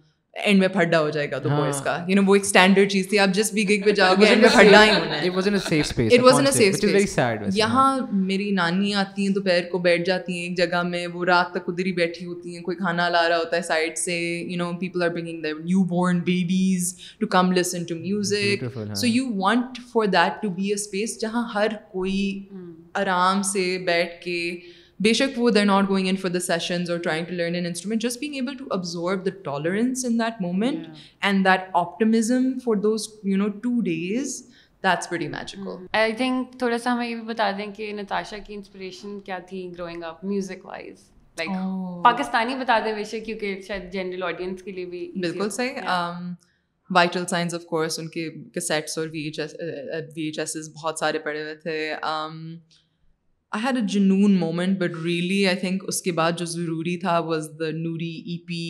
and 0.36 0.60
میں 0.60 0.68
پھڈا 0.68 1.00
ہو 1.00 1.10
جائے 1.10 1.30
گا 1.32 1.40
تو 1.40 1.50
بوائز 1.50 1.76
ہاں۔ 1.76 1.84
کا 1.84 1.98
یو 2.08 2.16
نو 2.16 2.22
وہ 2.28 2.36
ایک 2.36 2.44
standard 2.44 2.90
چیز 2.92 3.10
تھی 3.10 3.18
آپ 3.20 3.34
جس 3.34 3.52
بھی 3.54 3.68
گگ 3.70 3.84
پہ 3.86 3.92
جاؤ 3.92 4.14
گے 4.20 4.26
اینڈ 4.26 4.42
میں 4.42 4.50
پھڈا 4.54 4.84
ہی 4.84 4.90
ہونا 4.90 5.16
ہے 5.16 5.28
it 5.28 5.36
was 5.36 5.48
in 5.48 5.58
safe 5.60 5.86
space 5.88 6.14
it 6.14 6.24
was 6.24 6.40
in 6.40 6.52
safe 6.52 6.76
space 6.76 7.18
یہاں 7.56 7.98
میری 8.12 8.50
نانی 8.52 8.94
آتی 8.96 9.28
ہیں 9.28 9.34
دوپہر 9.34 9.70
کو 9.72 9.78
بیٹھ 9.80 10.06
جاتی 10.06 10.34
ہیں 10.34 10.44
ایک 10.44 10.58
جگہ 10.58 10.82
میں 10.86 11.06
وہ 11.08 11.26
رات 11.26 11.52
تک 11.52 11.70
ادھر 11.70 11.86
ہی 11.86 11.92
بیٹھی 11.94 12.26
ہوتی 12.26 12.56
ہیں 12.56 12.64
کوئی 12.64 12.78
کھانا 12.78 13.08
لا 13.10 13.28
رہا 13.30 13.38
ہوتا 13.38 13.58
ہے 13.58 13.62
سائڈ 13.64 13.98
سے 13.98 14.18
you 14.42 14.58
know 14.58 14.72
people 14.80 15.04
are 15.04 15.10
bringing 15.10 15.42
their 15.42 15.56
new 15.56 15.84
born 15.86 16.20
babies 16.24 16.94
to 17.20 17.28
come 17.30 17.52
listen 17.52 17.84
to 17.84 17.96
music 17.98 18.64
so 18.96 19.08
you 19.08 19.32
want 19.36 19.80
for 19.94 20.06
that 20.10 20.42
to 20.42 20.50
be 20.52 20.68
a 20.68 20.74
space 20.74 21.20
جہاں 21.22 21.48
ہر 21.56 21.76
کوئی 21.92 22.46
آرام 22.96 23.42
سے 23.46 23.78
بیٹھ 23.86 24.22
کے 24.24 24.40
بے 25.04 25.14
شک 25.14 25.38
وہ 25.38 25.50
they're 25.50 25.66
not 25.66 25.90
going 25.90 26.08
in 26.08 26.16
for 26.16 26.30
the 26.30 26.40
sessions 26.40 26.90
اور 26.92 27.00
trying 27.00 27.26
to 27.26 27.36
learn 27.36 27.56
an 27.56 27.66
instrument 27.66 28.02
just 28.02 28.20
being 28.20 28.34
able 28.34 28.56
to 28.58 28.66
ابزورو 28.72 29.16
the 29.24 29.30
tolerance 29.44 30.06
in 30.06 30.20
that 30.20 30.42
moment 30.42 30.88
and 31.22 31.46
that 31.46 31.70
optimism 31.74 32.52
for 32.66 32.76
those 32.76 33.08
you 33.24 33.38
know 33.38 33.48
two 33.64 33.80
days 33.82 34.42
that's 34.84 35.12
very 35.12 35.28
magical 35.28 35.86
I 35.94 36.14
think 36.14 36.58
تھوڑا 36.60 36.78
سا 36.78 36.94
ہمیں 36.94 37.08
یہ 37.08 37.16
بھی 37.16 37.26
بتا 37.26 37.52
دیں 37.58 37.66
کہ 37.76 37.92
نتاشا 37.94 38.38
کی 38.38 38.54
انسپریشن 38.54 39.20
کیا 39.20 39.40
تھی 39.48 39.68
growing 39.78 40.04
up 40.04 40.24
music 40.24 40.66
wise 40.66 41.10
like 41.38 41.50
Pakistani 42.04 42.56
بتا 42.56 42.80
دیں 42.86 42.94
بے 42.94 43.04
شک 43.04 43.26
کیونکہ 43.26 43.62
شاید 43.68 43.92
جنرل 43.94 44.24
آڈینس 44.24 44.64
کے 44.64 44.72
لیے 44.72 44.86
بھی 44.86 45.12
بالکل 45.18 45.50
صحیح 45.50 45.80
وائٹل 46.90 47.26
سائنس 47.26 47.54
آف 47.54 47.66
کورس 47.66 48.00
ان 48.00 48.08
کے 48.08 48.30
کسیٹس 48.56 48.98
اور 48.98 49.08
V 49.08 49.22
H 49.22 49.40
S 49.40 49.56
V 50.16 50.24
H 50.24 50.40
S 50.40 50.70
بہت 50.76 51.00
سارے 51.00 51.20
پڑے 51.20 51.42
ہوئے 51.44 51.56
تھے 51.56 51.94
I 53.54 53.66
had 53.66 53.76
a 53.78 53.82
Junoon 53.88 54.34
moment 54.40 54.78
but 54.80 54.96
really 55.04 55.46
I 55.48 55.56
think 55.56 55.84
اس 55.88 56.02
کے 56.02 56.12
بعد 56.12 56.32
جو 56.38 56.46
ضروری 56.46 56.98
تھا 56.98 57.18
was 57.28 57.50
the 57.60 57.70
Noori 57.74 58.14
E 58.26 58.38
P 58.48 58.64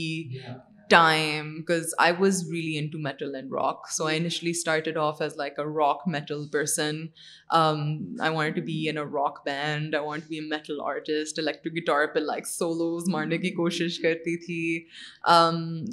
time 0.93 1.53
because 1.53 1.93
I 1.97 2.13
was 2.19 2.41
really 2.51 2.77
in 2.79 2.87
to 2.87 2.99
metal 3.01 3.35
and 3.35 3.53
rock 3.53 3.89
so 3.91 4.05
I 4.05 4.19
initially 4.19 4.49
started 4.49 4.97
off 4.97 5.21
as 5.21 5.37
like 5.37 5.59
metal 6.07 6.47
person 6.51 7.01
I 7.51 8.33
wanna 8.35 8.61
be 8.61 8.99
O 8.99 9.05
rock 9.15 9.39
band 9.45 9.95
I 9.95 10.05
want 10.05 10.23
be 10.27 10.35
a 10.35 10.45
metal 10.47 10.79
artist 10.83 11.39
like 11.39 11.63
پہ 11.63 12.19
like 12.19 12.47
solos 12.47 13.09
مارنے 13.09 13.37
کی 13.37 13.49
کوشش 13.53 13.99
کرتی 13.99 14.35
تھی 14.45 14.63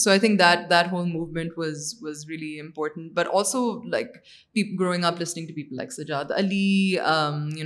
سو 0.00 0.10
I 0.10 0.20
think 0.20 0.38
that 0.38 0.68
that 0.70 0.92
whole 0.92 1.06
movement 1.06 1.58
was 1.58 1.94
was 2.02 2.24
really 2.28 2.58
important 2.60 3.12
but 3.12 3.34
also 3.34 3.64
like 3.90 4.16
growing 4.80 5.04
up 5.04 5.20
listening 5.20 5.46
to 5.46 5.54
people 5.54 5.76
like 5.76 5.92
Sajjad 5.92 6.32
Ali 6.36 6.96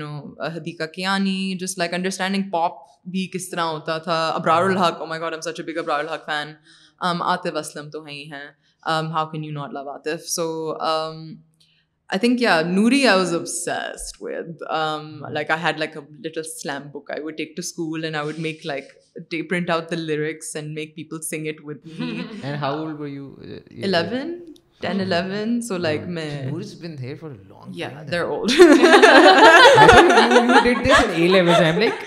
know 0.00 0.15
Hadiqa 0.57 0.87
Kiani 0.95 1.57
just 1.61 1.79
like 1.79 1.95
understanding 1.95 2.51
pop 2.51 2.83
بھی 3.07 3.27
کس 3.35 3.49
طرح 3.51 3.65
ہوتا 3.65 3.99
تھا 3.99 4.17
ابرار 4.29 4.63
الحق 4.63 5.01
او 5.01 5.07
مائی 5.07 5.41
سچ 5.41 5.61
a 5.61 5.65
big 5.65 5.79
Abrar 5.79 6.01
ul Haq 6.01 6.27
fan 6.27 6.53
Atif 7.05 7.47
um, 7.47 7.59
Aslam 7.59 7.91
تو 7.91 8.05
ہیں 8.05 8.25
how 9.13 9.31
can 9.31 9.45
you 9.45 9.53
not 9.53 9.73
love 9.73 9.89
Atif 9.91 10.29
so 10.29 10.73
I 12.11 12.19
think 12.19 12.43
یا 12.43 12.61
Noori 12.67 13.07
I 13.07 13.19
was 13.19 13.35
ابس 13.35 13.69
like 15.31 15.51
I 15.51 15.63
had 15.63 15.79
لائکل 15.79 16.43
Saleem 16.43 16.89
book 16.91 17.11
I 17.11 17.23
would 17.23 17.37
take 17.37 17.57
to 17.57 17.61
school 17.61 18.05
and 18.05 18.17
I 18.17 18.27
would 18.27 18.39
make 18.39 18.67
like 18.67 18.93
print 19.51 19.71
out 19.71 19.91
the 19.91 19.97
lyrics 19.97 20.57
make 20.63 20.97
people 20.97 21.21
sing 21.21 21.47
it 21.47 21.65
with 21.65 21.79
ہاؤن 22.61 24.41
so 25.61 25.79
like 25.79 26.01
did 30.75 30.85
this 30.85 31.03
in 31.05 31.11
A 31.23 31.29
levels. 31.29 31.61
I'm 31.69 31.79
like 31.81 32.01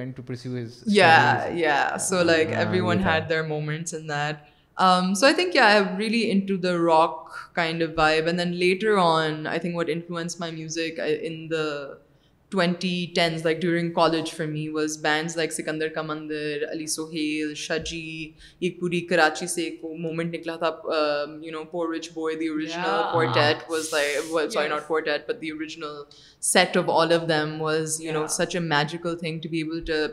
went 0.00 0.16
to 0.16 0.22
pursue 0.22 0.54
his. 0.54 0.82
Yeah 0.86 1.42
studies. 1.42 1.60
yeah 1.60 1.96
so 1.96 2.22
like 2.22 2.48
yeah, 2.48 2.60
everyone 2.66 3.06
had 3.10 3.28
their 3.28 3.44
moments 3.44 3.92
in 3.92 4.06
that. 4.06 4.48
Um, 4.86 5.14
so 5.20 5.26
I 5.26 5.32
think 5.32 5.54
yeah 5.54 5.76
I'm 5.76 5.96
really 5.96 6.30
into 6.32 6.56
the 6.56 6.74
rock 6.80 7.38
kind 7.54 7.82
of 7.82 7.94
vibe 7.94 8.28
and 8.28 8.38
then 8.38 8.58
later 8.58 8.98
on 9.04 9.46
I 9.46 9.58
think 9.58 9.74
what 9.74 9.88
influenced 9.88 10.38
my 10.38 10.50
music 10.50 11.00
I, 11.00 11.08
in 11.30 11.48
the 11.48 11.64
twenty 12.52 13.06
tens 13.14 13.44
like 13.44 13.60
during 13.60 13.90
college 13.92 14.30
for 14.34 14.46
me 14.46 14.68
was 14.68 14.96
bands 15.02 15.36
like 15.36 15.52
Sikandar 15.52 15.88
ka 15.94 16.02
مندر 16.02 16.64
علی 16.70 16.86
سہیل 16.86 17.54
شجی 17.54 18.30
ایک 18.60 18.78
پوری 18.80 19.00
کراچی 19.06 19.46
سے 19.46 19.62
ایک 19.62 19.84
moment 19.84 20.34
نکلا 20.34 20.56
تھا 20.56 20.70
you 21.42 21.52
know 21.52 21.64
پور 21.64 21.94
rich 21.94 22.08
boy 22.14 22.36
the 22.36 22.48
original 22.48 22.88
was 23.70 23.92
like 23.94 24.52
sorry 24.52 24.68
not 24.68 25.28
but 25.28 25.40
the 25.40 25.50
original 25.50 26.02
set 26.42 26.76
of 26.76 26.90
all 26.90 27.12
of 27.12 27.28
them 27.28 27.60
was 27.62 28.00
you 28.00 28.12
know 28.12 28.26
such 28.38 28.56
a 28.56 28.60
magical 28.62 29.18
thing 29.18 29.40
to 29.40 29.48
be 29.48 29.58
able 29.58 29.84
to 29.84 30.06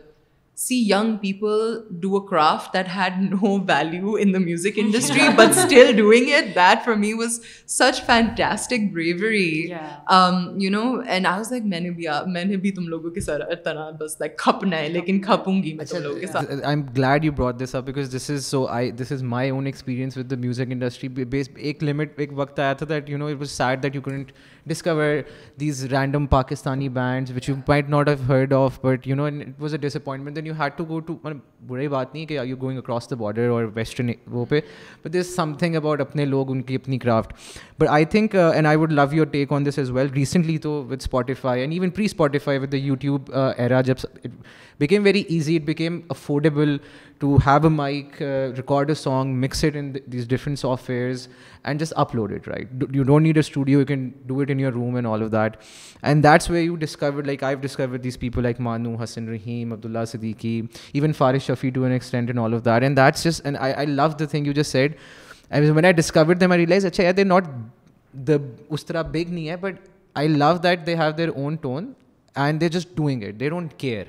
C 0.57 0.75
young 0.81 1.15
people 1.21 1.73
do 2.01 2.15
a 2.15 2.19
craft 2.29 2.73
that 2.73 2.87
had 2.95 3.13
no 3.21 3.55
value 3.67 4.13
in 4.19 4.33
the 4.33 4.39
music 4.39 4.77
industry 4.77 5.27
but 5.35 5.57
still 5.57 5.91
doing 5.97 6.31
it 6.33 6.55
that 6.55 6.85
for 6.85 6.95
me 6.95 7.11
was 7.13 7.39
such 7.67 8.01
fantastic 8.05 8.91
bravery 8.93 9.49
you 10.59 10.71
know 10.71 10.83
and 10.99 11.27
I 11.27 11.37
was 11.37 11.51
like 11.51 11.63
میں 11.65 11.79
نے 11.79 11.89
بھی 11.89 12.05
میں 12.27 12.43
نے 12.45 12.57
بھی 12.57 12.71
تم 12.71 12.87
لوگوں 12.87 13.11
کے 13.11 13.21
ساتھ 13.21 13.41
اتنا 13.51 13.89
بس 13.99 14.19
لائک 14.19 14.37
کھپنا 14.37 14.77
ہے 14.77 14.89
لیکن 14.89 15.19
کھپوں 15.21 15.61
گی 15.63 15.73
میں 15.73 15.85
تم 15.85 16.03
لوگوں 16.03 16.19
کے 16.19 16.27
ساتھ 16.27 16.51
I 16.51 16.75
am 16.75 16.83
glad 16.97 17.25
you 17.25 17.31
brought 17.31 17.59
this 17.59 17.75
up 17.75 17.85
because 17.85 18.15
this 18.15 18.29
is 18.29 18.45
so 18.45 18.65
I 18.67 18.91
this 18.91 19.11
is 19.11 19.23
my 19.23 19.49
own 19.49 19.65
experience 19.65 20.17
with 20.17 20.31
the 20.31 20.35
music 20.35 20.71
industry 20.71 21.43
ایک 21.57 21.83
لمٹ 21.83 22.19
ایک 22.19 22.31
وقت 22.33 22.59
آیا 22.59 22.73
تھا 22.73 22.85
that 22.89 23.09
you 23.09 23.17
know 23.17 23.27
it 23.27 23.37
was 23.37 23.51
sad 23.51 23.83
that 23.83 23.95
you 23.95 24.01
can't 24.01 24.31
discover 24.65 25.03
these 25.59 25.83
random 25.85 26.25
Pakistani 26.25 26.89
bands 26.89 27.31
which 27.35 27.49
you 27.49 27.55
might 27.67 27.89
not 27.89 28.07
ever 28.07 28.17
heard 28.27 28.53
of 28.53 28.79
but 28.83 29.07
you 29.07 29.15
know 29.15 29.25
it 29.25 29.33
was 29.59 29.73
a 29.73 29.77
dish 29.77 29.95
appointment 29.95 30.35
then 30.35 30.47
you 30.47 30.53
had 30.59 30.77
to 30.77 30.85
go 30.85 30.99
to 30.99 31.17
بری 31.67 31.87
بات 31.87 32.13
نہیں 32.13 32.25
کہ 32.25 32.39
are 32.39 32.45
you 32.45 32.57
going 32.61 32.77
across 32.77 33.09
the 33.09 33.15
border 33.15 33.49
اور 33.49 33.65
western 33.73 34.11
وہ 34.27 34.45
پہ 34.45 34.59
but 35.05 35.13
this 35.13 35.35
some 35.35 35.53
thing 35.53 35.75
about 35.75 36.01
اپنے 36.01 36.25
لوگ 36.25 36.51
ان 36.51 36.61
کی 36.61 36.75
اپنی 36.75 36.97
craft 36.97 37.33
but 37.79 37.87
I 37.89 38.05
think 38.05 38.35
and 38.35 38.67
I 38.67 38.77
would 38.77 38.91
love 38.91 39.05
your 39.11 39.25
take 39.25 39.53
on 39.53 39.65
this 39.65 39.79
as 39.79 39.91
well 39.91 40.09
recently 40.15 40.57
تو 40.57 40.83
with 40.89 41.03
Spotify 41.03 41.61
and 41.61 41.73
even 41.73 41.89
pre 41.89 42.05
Spotify 42.05 42.59
with 42.59 42.73
era 43.57 43.81
جب 43.81 44.05
became 44.79 45.03
very 45.03 45.23
easy 45.29 45.55
it 45.55 45.61
became 45.61 45.99
affordable 46.09 46.77
to 47.19 47.35
have 47.45 47.59
a 47.63 47.69
mic 47.69 48.21
record 48.57 48.89
a 48.89 48.95
song 48.95 49.35
mixed 49.41 49.77
in 49.77 49.93
these 50.07 50.27
different 50.27 50.59
soft 50.59 50.89
wears 50.89 51.27
and 51.63 51.79
just 51.79 51.93
upload 51.95 52.33
it 52.33 52.47
right 52.47 52.83
you 52.91 53.03
don't 53.03 53.23
need 53.23 53.37
a 53.37 53.39
studio 53.39 53.79
you 53.79 53.85
can 53.85 54.09
do 54.25 54.39
it 54.39 54.51
in 54.55 54.59
your 54.59 54.73
room 54.73 54.95
and 54.95 55.07
all 55.07 55.23
of 55.23 55.31
that 55.31 55.57
and 56.03 56.23
that's 56.23 56.49
way 56.49 56.61
you 56.61 56.75
discovered 56.75 57.25
like 57.25 57.43
I 57.43 57.55
discover 57.61 57.97
these 57.97 58.19
people 58.19 58.43
like 58.43 58.59
مانو 58.59 59.03
حسن 59.03 59.29
رحیم 59.29 59.73
عبد 59.73 59.85
اللہ 59.85 59.99
Siddiqui 60.07 60.61
even 60.93 61.13
Faris 61.13 61.43
Shafi 61.43 61.69
to 61.69 61.83
N 61.83 62.39
all 62.39 62.53
of 62.53 62.65
that 62.65 62.83
and 62.83 62.97
that's 62.97 63.23
just 63.23 63.41
and 63.43 63.57
I 63.59 63.85
love 63.85 64.07
the 64.19 64.25
thing 64.25 64.47
realise 64.47 64.75
big 69.11 69.29
نہیں 69.29 69.49
ہے 69.49 69.55
but 69.55 69.73
I 70.15 70.27
love 70.27 70.57
that 70.63 70.87
they 70.87 70.95
have 70.95 71.11
their 71.11 71.29
own 71.29 71.55
tone 71.55 71.93
and 72.35 72.61
they 72.61 72.69
just 72.69 72.97
doing 72.97 73.23
it 73.23 73.39
they 73.39 73.49
don't 73.49 73.73
care 73.77 74.03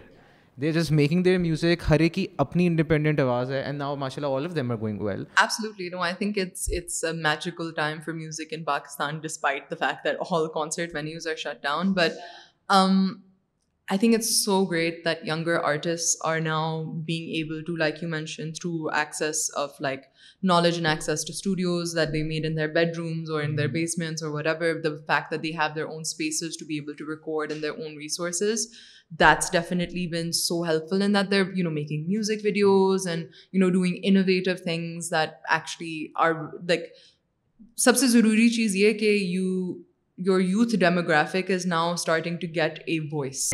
they 0.58 0.70
just 0.72 0.92
making 0.92 1.22
their 1.22 1.38
music 1.38 1.82
ہر 1.88 2.00
ایک 2.00 2.14
کی 2.14 2.26
اپنی 2.38 2.66
independent 2.66 3.20
آواز 3.20 3.50
ہے 3.50 3.60
and 3.62 3.78
now 3.78 3.96
ماشاء 3.96 4.22
اللہ 4.22 4.34
all 4.36 4.46
of 4.46 4.54
them 4.56 4.70
are 4.70 4.76
going 4.76 5.00
well 5.00 5.24
absolutely 5.36 5.88
no 5.88 6.00
I 6.02 6.14
think 6.14 6.38
it's 6.38 6.68
it's 6.76 7.04
a 7.04 7.12
magical 7.12 7.72
time 7.76 7.98
for 8.06 8.14
music 8.14 8.52
in 8.52 8.64
Pakistan 8.64 9.18
despite 9.18 9.70
the 9.70 9.76
fact 9.80 10.04
that 10.04 10.16
all 10.30 10.46
concert 10.54 10.94
venues 10.94 11.26
are 11.28 11.34
shut 11.36 11.62
down 11.62 11.92
but 11.92 12.18
I 12.68 13.98
think 13.98 14.14
it's 14.14 14.34
so 14.44 14.64
great 14.64 15.04
that 15.04 15.28
younger 15.28 15.58
artist 15.62 16.16
are 16.26 16.40
now 16.40 16.82
being 17.06 17.34
able 17.34 17.62
to 17.62 17.76
like 17.76 18.02
you 18.02 18.08
mention 18.08 18.52
through 18.52 18.88
access 18.94 19.50
of 19.56 19.80
like 19.80 20.00
knowledge 20.46 20.74
and 20.74 20.86
access 20.86 21.06
to 21.06 21.32
studios 21.32 21.96
that 21.96 22.12
they 22.12 22.22
made 22.22 22.46
in 22.46 22.56
their 22.56 22.68
bed 22.68 22.98
رومزر 22.98 23.40
have 23.40 23.52
their 25.76 25.84
own 25.84 26.00
spaces 26.00 26.56
own 27.70 27.98
resources 27.98 28.66
you 31.56 31.62
know 31.62 31.70
making 31.70 32.08
music 32.08 32.44
videos 32.44 33.06
and 33.06 33.26
you 33.52 33.60
know 33.60 33.70
doing 33.70 33.94
سب 37.78 37.96
سے 37.96 38.06
ضروری 38.06 38.48
چیز 38.48 38.76
یہ 38.76 38.92
کہ 38.92 39.04
you 39.04 39.74
your 40.18 40.40
youth 40.40 40.76
demographic 40.76 41.50
is 41.50 41.66
now 41.66 41.92
starting 41.92 42.36
to 42.36 42.46
get 42.54 42.78
a 42.86 42.98
voice 43.12 43.54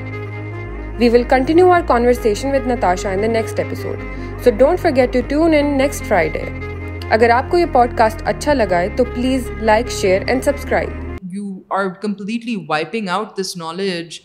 we 1.00 1.08
will 1.08 1.22
continue 1.28 1.70
our 1.70 1.80
Natasha 2.66 3.10
in 3.10 3.22
the 3.22 3.26
next 3.26 3.58
episode 3.58 3.98
so 4.44 4.50
don't 4.58 4.80
forget 4.80 5.16
to 5.28 5.48
next 5.48 6.04
Friday 6.04 6.71
اگر 7.12 7.30
آپ 7.30 7.50
کو 7.50 7.58
یہ 7.58 7.66
پوڈ 7.72 7.96
کاسٹ 7.96 8.22
اچھا 8.24 8.52
لگا 8.54 8.78
ہے 8.80 8.88
تو 8.88 9.04
please 9.04 9.48
like 9.60 9.90
share 9.90 10.22
and 10.26 10.44
subscribe 10.44 11.24
you 11.32 11.44
are 11.70 11.88
completely 12.02 12.54
wiping 12.68 13.08
out 13.08 13.36
this 13.40 13.56
knowledge 13.56 14.18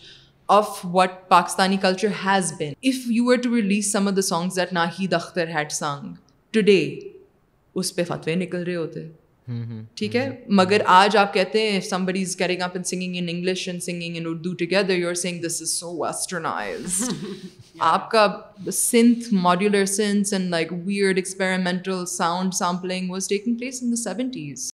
of 0.48 0.78
what 0.92 1.18
Pakistani 1.28 1.76
culture 1.76 2.12
has 2.24 2.52
been 2.58 2.72
if 2.82 3.04
you 3.06 3.28
are 3.28 3.40
to 3.40 3.54
release 3.56 3.92
some 3.92 4.08
of 4.08 4.16
the 4.16 4.22
songs 4.22 4.56
that 4.56 4.72
نا 4.72 4.86
ہی 5.00 5.06
Akhtar 5.12 5.48
had 5.48 5.72
song 5.72 6.14
today 6.54 6.78
اس 7.74 7.94
پہ 7.96 8.04
فتوے 8.04 8.34
نکل 8.34 8.62
رہے 8.62 8.76
ہوتے 8.76 9.06
ٹھیک 9.96 10.16
ہے 10.16 10.28
مگر 10.50 10.82
آج 10.86 11.16
آپ 11.16 11.32
کہتے 11.34 11.60
ہیں 11.62 11.80
سم 11.80 12.04
بڑی 12.04 12.22
is 12.22 12.36
up 12.40 12.70
and 12.74 12.86
singing 12.86 13.16
in 13.16 13.22
in 13.22 13.28
English 13.28 13.66
and 13.68 13.82
singing 13.82 14.26
Urdu 14.26 14.52
together 14.54 14.96
you 14.96 15.08
are 15.08 15.14
airing 15.14 15.40
this 15.42 15.60
is 15.62 15.70
so 15.70 15.96
westernised 15.96 17.02
آپ 17.92 18.10
کا 18.10 18.26
modular 19.32 19.84
sense 19.86 20.32
and 20.32 20.50
like 20.50 20.72
weird 20.84 21.18
experimental 21.18 22.04
sound 22.06 22.62
was 23.10 23.28
taking 23.28 23.54
place 23.54 23.82
in 23.82 23.90
the 23.90 24.02
seventies 24.02 24.70